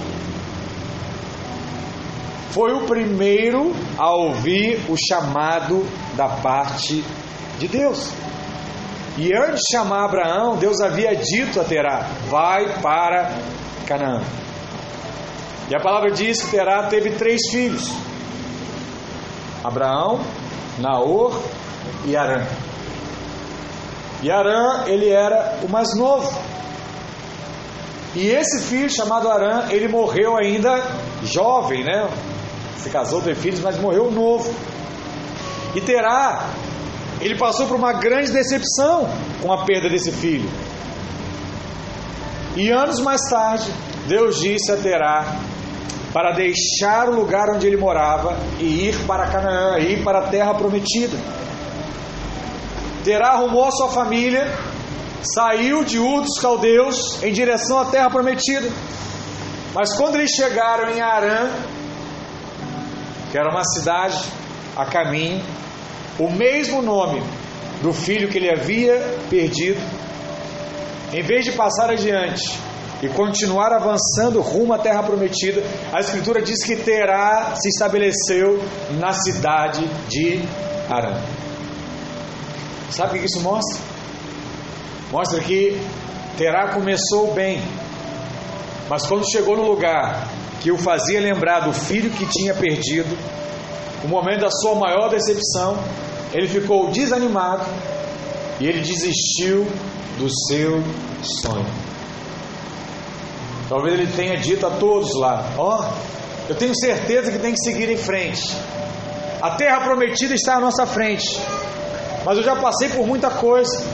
[2.54, 5.84] foi o primeiro a ouvir o chamado
[6.16, 7.04] da parte
[7.58, 8.12] de Deus.
[9.18, 13.36] E antes de chamar Abraão, Deus havia dito a Terá: vai para
[13.86, 14.22] Canaã.
[15.68, 17.90] E a palavra diz que Terá teve três filhos:
[19.64, 20.20] Abraão,
[20.78, 21.36] Naor
[22.06, 22.46] e Arã.
[24.22, 26.32] E Arã, ele era o mais novo.
[28.14, 30.80] E esse filho chamado Arã, ele morreu ainda
[31.24, 32.08] jovem, né?
[32.78, 34.54] Se casou, teve filhos, mas morreu novo.
[35.74, 36.50] E Terá,
[37.20, 39.08] ele passou por uma grande decepção
[39.42, 40.48] com a perda desse filho.
[42.56, 43.68] E anos mais tarde,
[44.06, 45.40] Deus disse a Terá
[46.12, 50.54] para deixar o lugar onde ele morava e ir para Canaã, ir para a terra
[50.54, 51.18] prometida.
[53.02, 54.46] Terá arrumou sua família,
[55.34, 58.70] saiu de Ur dos Caldeus em direção à terra prometida.
[59.74, 61.50] Mas quando eles chegaram em Arã,
[63.34, 64.28] que era uma cidade
[64.76, 65.42] a caminho,
[66.20, 67.20] o mesmo nome
[67.82, 68.96] do filho que ele havia
[69.28, 69.80] perdido,
[71.12, 72.56] em vez de passar adiante
[73.02, 78.62] e continuar avançando rumo à terra prometida, a Escritura diz que Terá se estabeleceu
[79.00, 80.40] na cidade de
[80.88, 81.20] Arã.
[82.88, 83.80] Sabe o que isso mostra?
[85.10, 85.76] Mostra que
[86.38, 87.60] Terá começou bem,
[88.88, 93.14] mas quando chegou no lugar que o fazia lembrar do filho que tinha perdido,
[94.02, 95.76] o momento da sua maior decepção,
[96.32, 97.66] ele ficou desanimado
[98.58, 99.66] e ele desistiu
[100.16, 100.82] do seu
[101.22, 101.66] sonho.
[103.68, 107.60] Talvez ele tenha dito a todos lá: Ó, oh, eu tenho certeza que tem que
[107.60, 108.56] seguir em frente.
[109.42, 111.38] A terra prometida está à nossa frente,
[112.24, 113.84] mas eu já passei por muita coisa.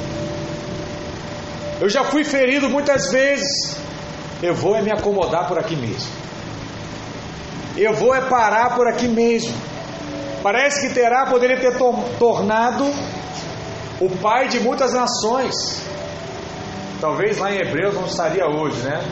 [1.81, 3.77] Eu já fui ferido muitas vezes.
[4.41, 6.30] Eu vou me acomodar por aqui mesmo.
[7.81, 9.55] Eu vou é parar por aqui mesmo.
[10.43, 12.85] Parece que Terá poderia ter to tornado
[13.99, 15.81] o pai de muitas nações.
[17.01, 19.03] Talvez lá em Hebreus não estaria hoje, né?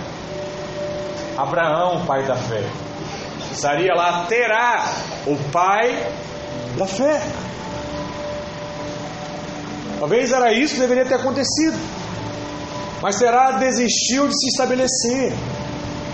[1.35, 2.63] Abraão, pai da fé.
[3.51, 4.85] Estaria lá Terá,
[5.27, 6.07] o pai
[6.77, 7.23] da fé.
[9.99, 11.79] Talvez era isso que deveria ter acontecido.
[13.01, 15.33] Mas Terá desistiu de se estabelecer.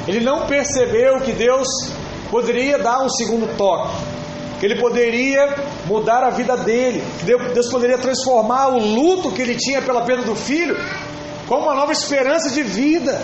[0.06, 1.66] Ele não percebeu que Deus
[2.30, 3.94] poderia dar um segundo toque,
[4.60, 5.54] que ele poderia
[5.86, 10.24] mudar a vida dele, que Deus poderia transformar o luto que ele tinha pela perda
[10.24, 10.76] do filho
[11.46, 13.20] com uma nova esperança de vida.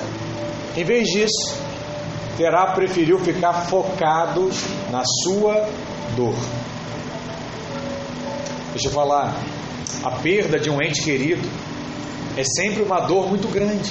[0.76, 1.60] Em vez disso,
[2.40, 4.48] Terá preferiu ficar focado
[4.90, 5.68] na sua
[6.16, 6.34] dor.
[8.72, 9.34] Deixa eu falar,
[10.02, 11.46] a perda de um ente querido
[12.38, 13.90] é sempre uma dor muito grande.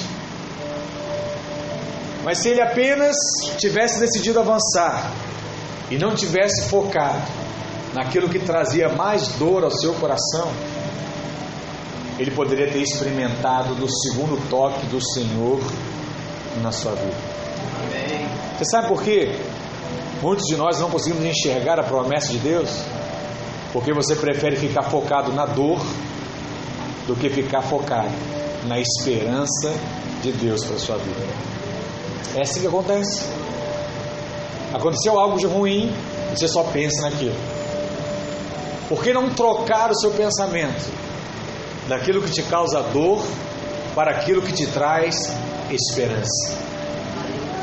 [2.24, 3.16] Mas se ele apenas
[3.56, 5.10] tivesse decidido avançar
[5.90, 7.22] e não tivesse focado
[7.94, 10.50] naquilo que trazia mais dor ao seu coração,
[12.18, 15.60] ele poderia ter experimentado do segundo toque do Senhor
[16.62, 17.16] na sua vida.
[17.82, 18.28] Amém.
[18.58, 19.34] Você sabe por quê?
[20.20, 22.68] Muitos de nós não conseguimos enxergar a promessa de Deus
[23.72, 25.80] porque você prefere ficar focado na dor
[27.06, 28.10] do que ficar focado
[28.66, 29.72] na esperança
[30.22, 31.59] de Deus para a sua vida.
[32.34, 33.24] É assim que acontece.
[34.72, 35.92] Aconteceu algo de ruim,
[36.30, 37.34] você só pensa naquilo.
[38.88, 40.90] Por que não trocar o seu pensamento
[41.88, 43.24] daquilo que te causa dor
[43.94, 45.16] para aquilo que te traz
[45.70, 46.54] esperança?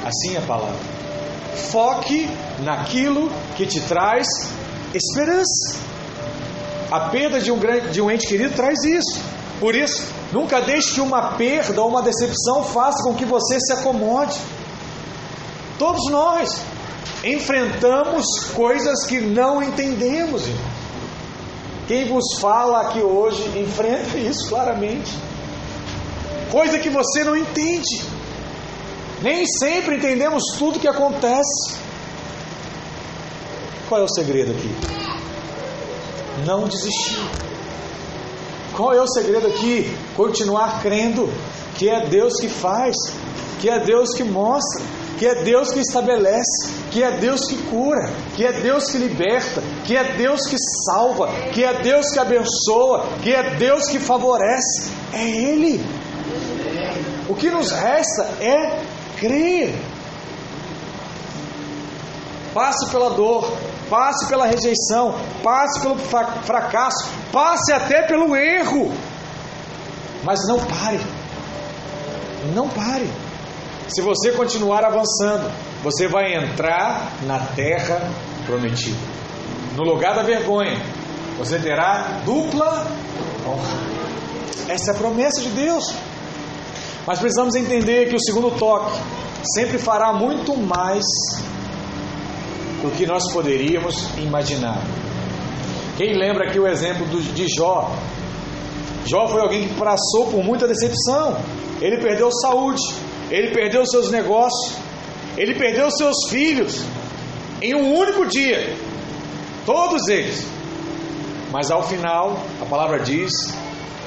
[0.05, 0.79] Assim é a palavra.
[1.55, 2.29] Foque
[2.59, 4.27] naquilo que te traz
[4.93, 5.77] esperança.
[6.91, 9.19] A perda de um, grande, de um ente querido traz isso.
[9.59, 13.73] Por isso, nunca deixe que uma perda ou uma decepção faça com que você se
[13.73, 14.39] acomode.
[15.79, 16.61] Todos nós
[17.23, 20.43] enfrentamos coisas que não entendemos.
[21.87, 25.11] Quem vos fala aqui hoje enfrenta isso claramente.
[26.51, 28.03] Coisa que você não entende.
[29.21, 31.75] Nem sempre entendemos tudo que acontece.
[33.89, 34.97] Qual é o segredo aqui?
[36.45, 37.46] não desistir.
[38.77, 39.91] Qual é o segredo aqui?
[40.15, 41.27] Continuar crendo
[41.75, 42.95] que é Deus que faz,
[43.59, 44.85] que é Deus que mostra,
[45.17, 49.63] que é Deus que estabelece, que é Deus que cura, que é Deus que liberta,
[49.83, 54.91] que é Deus que salva, que é Deus que abençoa, que é Deus que favorece.
[55.11, 55.83] É Ele.
[57.27, 58.83] O que nos resta é
[59.19, 59.73] crer.
[62.53, 63.51] Passe pela dor,
[63.89, 68.91] passe pela rejeição, passe pelo fracasso, passe até pelo erro.
[70.23, 71.01] Mas não pare.
[72.53, 73.09] Não pare.
[73.87, 75.49] Se você continuar avançando,
[75.83, 78.09] você vai entrar na terra
[78.45, 78.97] prometida.
[79.75, 80.81] No lugar da vergonha,
[81.37, 82.85] você terá dupla
[83.45, 83.97] honra.
[84.67, 85.83] Essa é a promessa de Deus.
[87.05, 88.99] Mas precisamos entender que o segundo toque
[89.55, 91.05] sempre fará muito mais
[92.87, 94.81] do que nós poderíamos imaginar.
[95.97, 97.91] Quem lembra aqui o exemplo de Jó?
[99.05, 101.37] Jó foi alguém que passou por muita decepção.
[101.81, 102.81] Ele perdeu saúde,
[103.29, 104.77] ele perdeu seus negócios,
[105.37, 106.81] ele perdeu seus filhos
[107.61, 108.73] em um único dia.
[109.65, 110.47] Todos eles.
[111.51, 113.31] Mas ao final, a palavra diz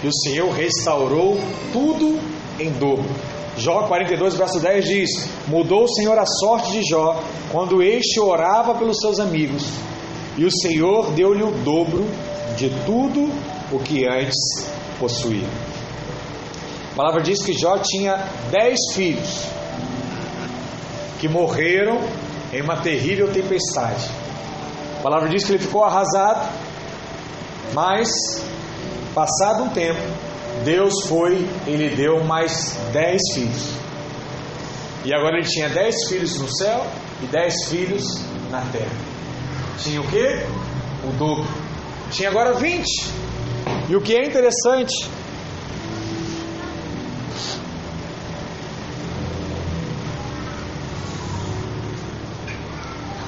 [0.00, 1.38] que o Senhor restaurou
[1.72, 2.18] tudo
[2.58, 3.08] em dobro.
[3.60, 5.10] Jó 42, verso 10 diz:
[5.46, 9.64] Mudou o Senhor a sorte de Jó quando este orava pelos seus amigos,
[10.38, 12.06] e o Senhor deu-lhe o dobro
[12.56, 13.30] de tudo
[13.70, 14.66] o que antes
[14.98, 15.46] possuía.
[16.92, 19.44] A palavra diz que Jó tinha dez filhos
[21.18, 22.00] que morreram
[22.52, 24.08] em uma terrível tempestade.
[24.98, 26.48] A palavra diz que ele ficou arrasado,
[27.74, 28.08] mas,
[29.14, 30.00] passado um tempo,
[30.64, 33.70] Deus foi e lhe deu mais dez filhos.
[35.04, 36.86] E agora ele tinha dez filhos no céu
[37.22, 38.04] e dez filhos
[38.50, 38.92] na terra.
[39.78, 40.26] Tinha o que?
[41.08, 41.48] O dobro.
[42.10, 43.08] Tinha agora vinte.
[43.88, 44.92] E o que é interessante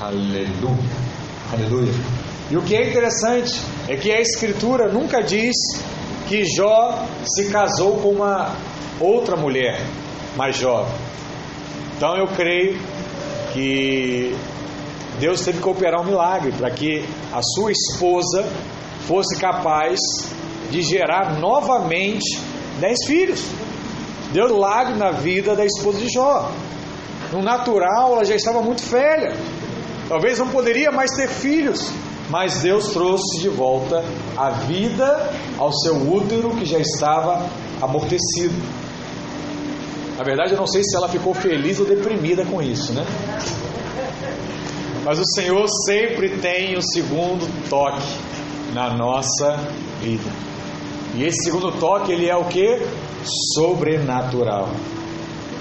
[0.02, 0.76] Aleluia.
[1.52, 1.92] Aleluia.
[2.50, 5.54] E o que é interessante é que a Escritura nunca diz
[6.32, 8.56] que Jó se casou com uma
[8.98, 9.78] outra mulher
[10.34, 10.94] mais jovem.
[11.94, 12.80] Então eu creio
[13.52, 14.34] que
[15.20, 18.46] Deus teve que operar um milagre para que a sua esposa
[19.06, 20.00] fosse capaz
[20.70, 22.40] de gerar novamente
[22.80, 23.44] dez filhos.
[24.32, 26.50] Deu milagre na vida da esposa de Jó.
[27.30, 29.36] No natural, ela já estava muito velha.
[30.08, 31.92] Talvez não poderia mais ter filhos.
[32.30, 34.02] Mas Deus trouxe de volta
[34.36, 37.46] a vida ao seu útero que já estava
[37.80, 38.54] amortecido.
[40.16, 43.04] Na verdade, eu não sei se ela ficou feliz ou deprimida com isso, né?
[45.04, 48.06] Mas o Senhor sempre tem o segundo toque
[48.72, 49.58] na nossa
[50.00, 50.30] vida.
[51.14, 52.80] E esse segundo toque, ele é o que?
[53.54, 54.68] Sobrenatural.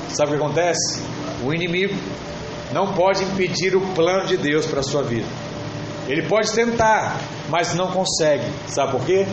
[0.10, 1.02] Sabe o que acontece?
[1.44, 1.96] O inimigo
[2.72, 5.28] não pode impedir o plano de Deus para a sua vida.
[6.12, 8.44] Ele pode tentar, mas não consegue.
[8.68, 9.26] Sabe por quê?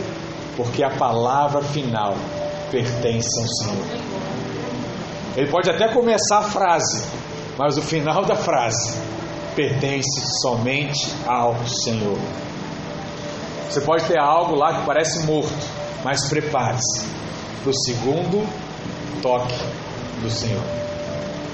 [0.55, 2.15] Porque a palavra final
[2.71, 3.85] pertence ao Senhor.
[5.35, 7.05] Ele pode até começar a frase,
[7.57, 8.97] mas o final da frase
[9.57, 12.17] pertence somente ao Senhor.
[13.69, 15.67] Você pode ter algo lá que parece morto,
[16.01, 17.05] mas prepare-se
[17.61, 18.47] para o segundo
[19.21, 19.53] toque
[20.21, 20.63] do Senhor.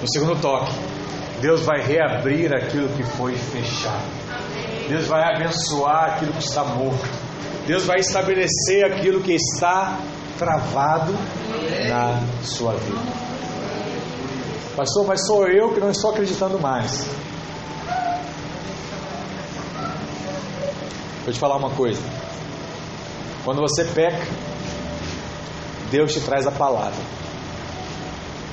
[0.04, 0.72] No segundo toque,
[1.42, 4.15] Deus vai reabrir aquilo que foi fechado.
[4.88, 7.08] Deus vai abençoar aquilo que está morto.
[7.66, 9.98] Deus vai estabelecer aquilo que está
[10.38, 11.14] travado
[11.90, 13.02] na sua vida.
[14.76, 17.08] Pastor, mas sou eu que não estou acreditando mais.
[21.24, 22.02] Vou te falar uma coisa.
[23.44, 24.28] Quando você peca,
[25.90, 27.02] Deus te traz a palavra.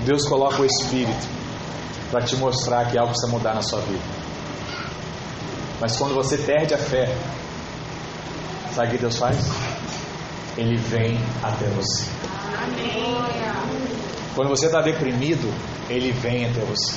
[0.07, 1.29] Deus coloca o Espírito
[2.11, 4.22] para te mostrar que algo precisa mudar na sua vida.
[5.83, 7.13] Mas quando você perde a fé,
[8.73, 9.37] sabe o que Deus faz?
[10.57, 12.05] Ele vem até você.
[14.37, 15.53] Quando você está deprimido,
[15.91, 16.95] Ele vem até você.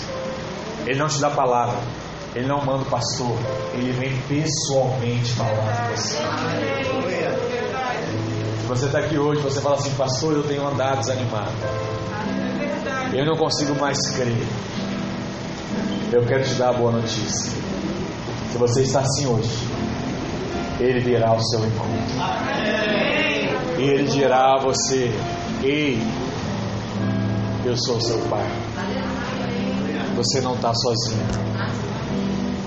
[0.86, 1.79] Ele não te dá palavra,
[2.36, 3.36] ele não manda o pastor,
[3.73, 6.17] ele vem pessoalmente falar com você.
[8.61, 11.51] Se você está aqui hoje, você fala assim, pastor, eu tenho andado desanimado.
[13.11, 14.45] Eu não consigo mais crer.
[16.13, 17.64] Eu quero te dar a boa notícia.
[18.55, 19.67] Se você está assim hoje,
[20.79, 21.93] ele virá ao seu encontro.
[23.77, 25.11] E ele dirá a você:
[25.61, 26.01] Ei,
[27.65, 28.49] eu sou seu pai.
[30.15, 31.27] Você não está sozinho.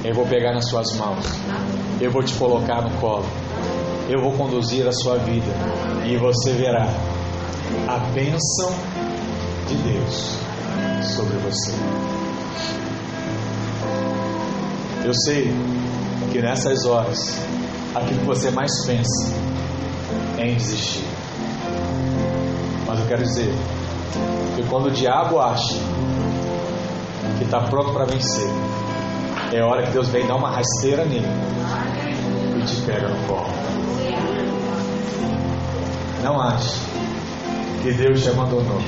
[0.05, 1.25] Eu vou pegar nas suas mãos.
[1.99, 3.25] Eu vou te colocar no colo.
[4.11, 5.51] Eu vou conduzir a sua vida.
[6.05, 6.87] E você verá
[7.89, 8.75] a bênção
[9.67, 10.37] de Deus
[11.17, 11.73] sobre você.
[15.09, 15.51] Eu sei
[16.31, 17.43] que nessas horas,
[17.95, 19.33] aquilo que você mais pensa
[20.37, 21.03] é em desistir.
[22.87, 23.51] Mas eu quero dizer
[24.55, 25.79] que quando o diabo acha
[27.39, 28.51] que está pronto para vencer,
[29.51, 31.27] é hora que Deus vem dar uma rasteira nele
[32.59, 33.49] e te pega no colo.
[36.23, 36.83] Não ache
[37.83, 38.83] que Deus te abandonou.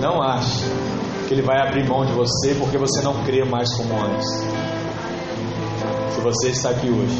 [0.00, 0.64] Não ache
[1.30, 4.59] que Ele vai abrir mão de você porque você não crê mais como antes.
[6.20, 7.16] Se você está aqui hoje,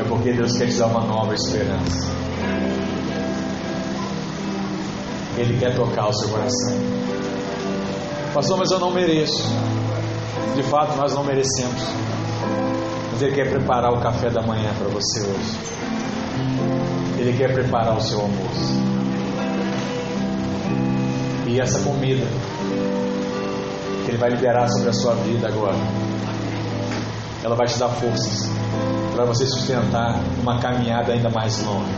[0.00, 2.10] é porque Deus quer te dar uma nova esperança.
[5.38, 6.74] Ele quer tocar o seu coração.
[8.34, 9.44] Pastor, mas eu não mereço.
[10.56, 11.80] De fato, nós não merecemos.
[13.12, 15.56] Mas Ele quer preparar o café da manhã para você hoje.
[17.20, 18.74] Ele quer preparar o seu almoço.
[21.46, 22.26] E essa comida
[24.04, 25.78] que Ele vai liberar sobre a sua vida agora,
[27.44, 28.50] ela vai te dar forças
[29.14, 31.92] para você sustentar uma caminhada ainda mais longa.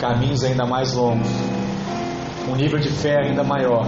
[0.00, 1.28] Caminhos ainda mais longos.
[2.48, 3.86] Um nível de fé ainda maior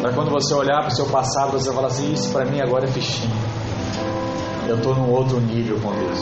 [0.00, 2.84] para quando você olhar para o seu passado, você falar assim: Isso para mim agora
[2.84, 3.34] é fichinha.
[4.68, 6.18] Eu estou num outro nível com Deus.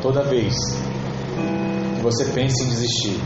[0.00, 0.54] Toda vez
[1.96, 3.20] que você pensa em desistir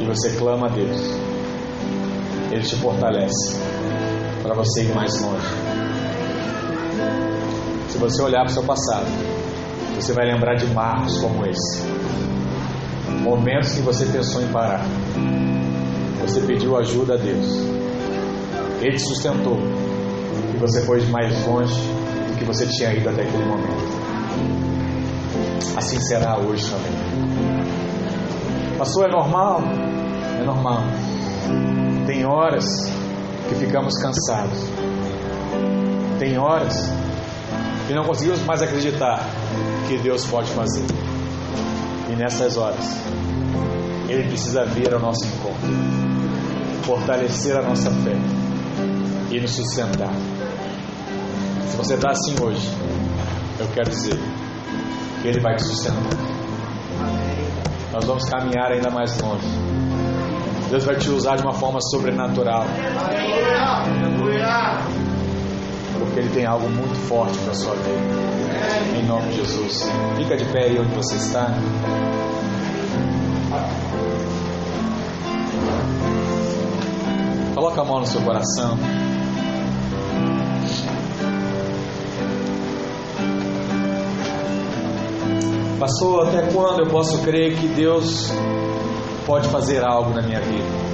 [0.00, 1.00] e você clama a Deus,
[2.52, 3.58] Ele te fortalece
[4.42, 5.46] para você ir mais longe.
[7.88, 9.06] Se você olhar para o seu passado,
[9.96, 11.82] você vai lembrar de marcos como esse
[13.22, 14.84] Momentos que você pensou em parar.
[16.20, 17.46] Você pediu ajuda a Deus.
[18.80, 19.56] Ele te sustentou.
[20.52, 24.02] E você foi mais longe do que você tinha ido até aquele momento.
[25.76, 26.92] Assim será hoje também.
[28.76, 29.62] Pastor, é normal?
[30.40, 30.82] É normal.
[32.34, 32.64] Horas
[33.46, 34.58] que ficamos cansados.
[36.18, 36.74] Tem horas
[37.86, 39.20] que não conseguimos mais acreditar
[39.86, 40.86] que Deus pode fazer.
[42.10, 42.96] E nessas horas,
[44.08, 45.68] Ele precisa vir ao nosso encontro,
[46.84, 48.16] fortalecer a nossa fé
[49.30, 50.14] e nos sustentar.
[51.68, 52.66] Se você está assim hoje,
[53.60, 54.18] eu quero dizer
[55.20, 56.18] que Ele vai te sustentar.
[57.92, 59.71] Nós vamos caminhar ainda mais longe.
[60.72, 62.64] Deus vai te usar de uma forma sobrenatural.
[65.98, 68.98] Porque Ele tem algo muito forte para a sua vida.
[68.98, 69.86] Em nome de Jesus.
[70.16, 71.48] Fica de pé aí onde você está.
[77.54, 78.78] Coloca a mão no seu coração.
[85.78, 88.32] Pastor, até quando eu posso crer que Deus
[89.26, 90.92] pode fazer algo na minha vida?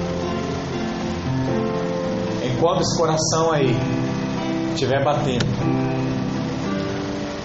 [2.45, 3.75] Enquanto esse coração aí
[4.73, 5.45] estiver batendo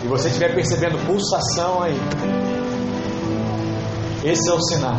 [0.02, 1.96] e você estiver percebendo pulsação aí,
[4.24, 4.96] esse é o sinal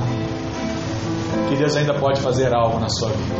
[1.50, 3.36] que Deus ainda pode fazer algo na sua vida.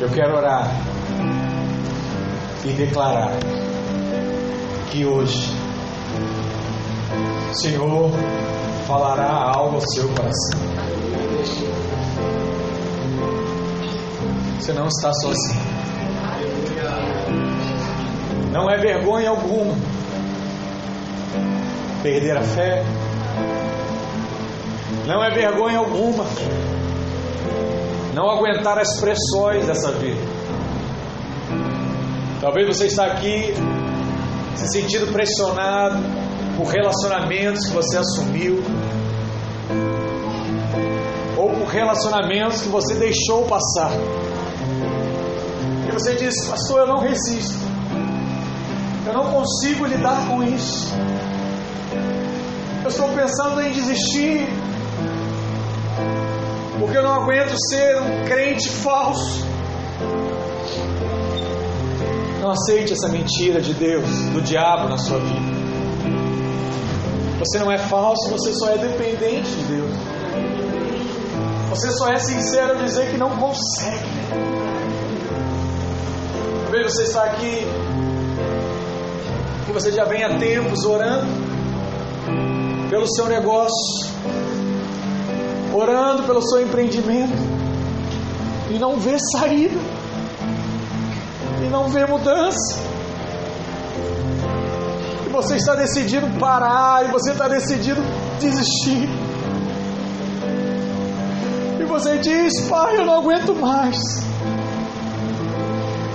[0.00, 0.70] Eu quero orar
[2.64, 3.32] e declarar
[4.90, 5.59] que hoje
[7.50, 8.10] o Senhor
[8.86, 10.60] falará algo ao seu coração.
[14.58, 15.70] Você não está sozinho.
[18.52, 19.74] Não é vergonha alguma
[22.02, 22.84] perder a fé.
[25.06, 26.24] Não é vergonha alguma
[28.14, 30.20] não aguentar as pressões dessa vida.
[32.40, 33.54] Talvez você está aqui
[34.56, 36.19] se sentindo pressionado
[36.60, 38.62] por relacionamentos que você assumiu,
[41.38, 43.90] ou por relacionamentos que você deixou passar.
[45.88, 47.56] E você diz, pastor, eu não resisto,
[49.06, 50.92] eu não consigo lidar com isso,
[52.82, 54.46] eu estou pensando em desistir,
[56.78, 59.46] porque eu não aguento ser um crente falso.
[62.42, 65.59] Não aceite essa mentira de Deus, do diabo na sua vida.
[67.40, 69.90] Você não é falso, você só é dependente de Deus.
[71.70, 74.04] Você só é sincero ao dizer que não consegue.
[76.64, 77.66] Talvez você está aqui
[79.66, 81.26] e você já vem há tempos orando
[82.90, 84.10] pelo seu negócio,
[85.72, 87.32] orando pelo seu empreendimento
[88.68, 89.80] e não vê saída
[91.64, 92.89] e não vê mudança.
[95.40, 98.02] Você está decidido parar, e você está decidido
[98.38, 99.08] desistir.
[101.80, 103.96] E você diz: Pai, eu não aguento mais.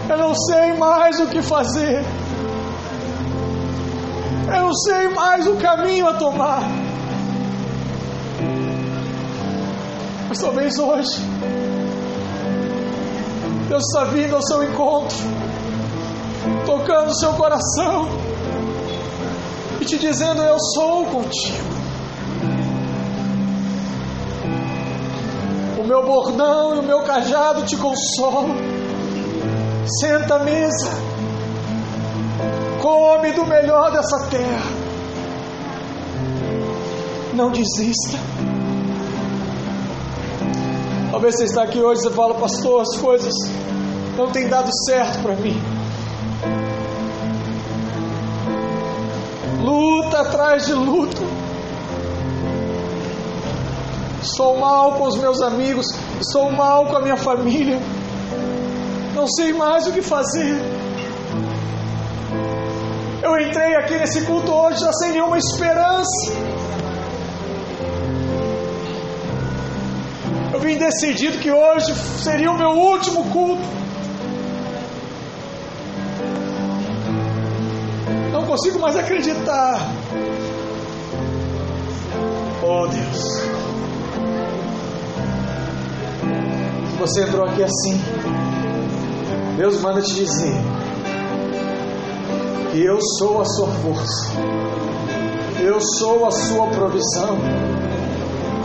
[0.07, 2.05] Eu não sei mais o que fazer.
[4.55, 6.61] Eu não sei mais o caminho a tomar.
[10.29, 11.19] Mas talvez hoje
[13.69, 15.17] Deus está vindo ao seu encontro,
[16.67, 18.24] tocando o seu coração
[19.85, 21.75] e te dizendo: Eu sou contigo.
[25.79, 28.55] O meu bordão e o meu cajado te consolam.
[29.99, 30.89] Senta à mesa,
[32.81, 34.85] come do melhor dessa terra.
[37.35, 38.17] Não desista.
[41.11, 43.33] Talvez você está aqui hoje e fala, pastor, as coisas
[44.17, 45.74] não têm dado certo para mim.
[49.65, 51.23] Luta atrás de luta.
[54.21, 55.87] Estou mal com os meus amigos,
[56.21, 57.79] estou mal com a minha família.
[59.15, 60.55] Não sei mais o que fazer.
[63.23, 66.31] Eu entrei aqui nesse culto hoje já sem nenhuma esperança.
[70.53, 71.91] Eu vim decidido que hoje
[72.21, 73.84] seria o meu último culto.
[78.55, 79.81] Consigo mais acreditar.
[82.63, 83.43] Oh Deus.
[86.99, 88.01] Você entrou aqui assim,
[89.57, 90.55] Deus manda te dizer
[92.71, 94.31] que eu sou a sua força,
[95.61, 97.37] eu sou a sua provisão,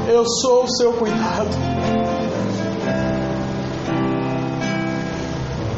[0.08, 1.50] eu sou o seu cuidado.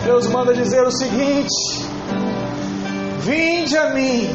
[0.04, 1.91] Deus manda dizer o seguinte:
[3.24, 4.28] Vinde a mim,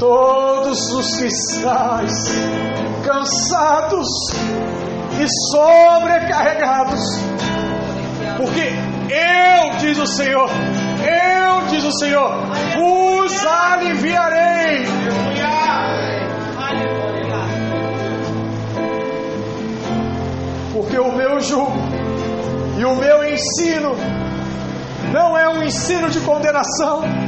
[0.00, 2.12] todos os que estáis
[3.04, 4.08] cansados
[5.20, 7.02] e sobrecarregados.
[8.38, 8.72] Porque
[9.12, 12.32] eu, diz o Senhor, eu, diz o Senhor,
[12.74, 14.86] vos aliviarei.
[20.72, 21.76] Porque o meu jugo
[22.78, 23.94] e o meu ensino
[25.12, 27.25] não é um ensino de condenação.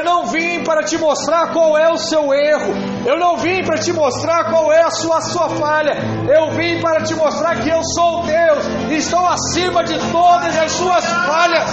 [0.00, 2.72] Eu não vim para te mostrar qual é o seu erro.
[3.04, 5.92] Eu não vim para te mostrar qual é a sua, sua falha.
[6.26, 10.72] Eu vim para te mostrar que eu sou Deus e estou acima de todas as
[10.72, 11.70] suas falhas.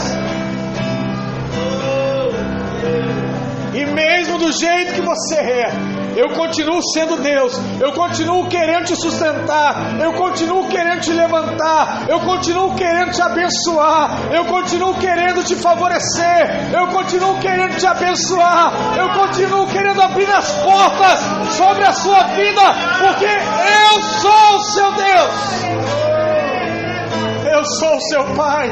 [3.73, 5.71] E mesmo do jeito que você é,
[6.17, 12.19] eu continuo sendo Deus, eu continuo querendo te sustentar, eu continuo querendo te levantar, eu
[12.21, 19.09] continuo querendo te abençoar, eu continuo querendo te favorecer, eu continuo querendo te abençoar, eu
[19.09, 21.19] continuo querendo abrir as portas
[21.55, 22.63] sobre a sua vida,
[22.99, 25.33] porque eu sou o seu Deus,
[27.53, 28.71] eu sou o seu Pai.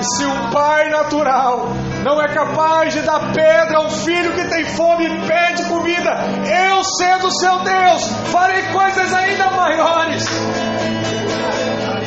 [0.00, 1.72] Se um pai natural
[2.08, 6.10] não é capaz de dar pedra a um filho que tem fome e pede comida,
[6.70, 10.24] eu, sendo seu Deus, farei coisas ainda maiores.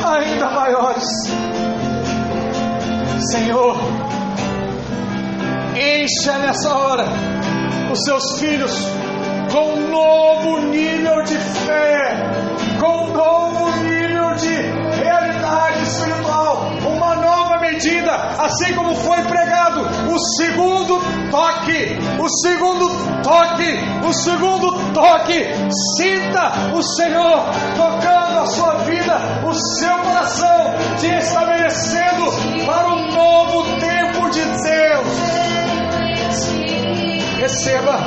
[0.03, 1.07] Ainda maiores.
[3.31, 3.77] Senhor,
[5.75, 7.05] encha nessa hora
[7.91, 8.73] os seus filhos
[9.51, 12.17] com um novo nível de fé,
[12.79, 14.55] com um novo nível de
[14.99, 17.50] realidade espiritual, uma nova
[17.89, 20.99] assim como foi pregado, o segundo
[21.31, 22.87] toque, o segundo
[23.23, 25.43] toque, o segundo toque,
[25.97, 27.43] sinta o Senhor
[27.75, 32.31] tocando a sua vida, o seu coração, te estabelecendo
[32.65, 35.07] para um novo tempo de Deus.
[37.39, 37.99] Receba.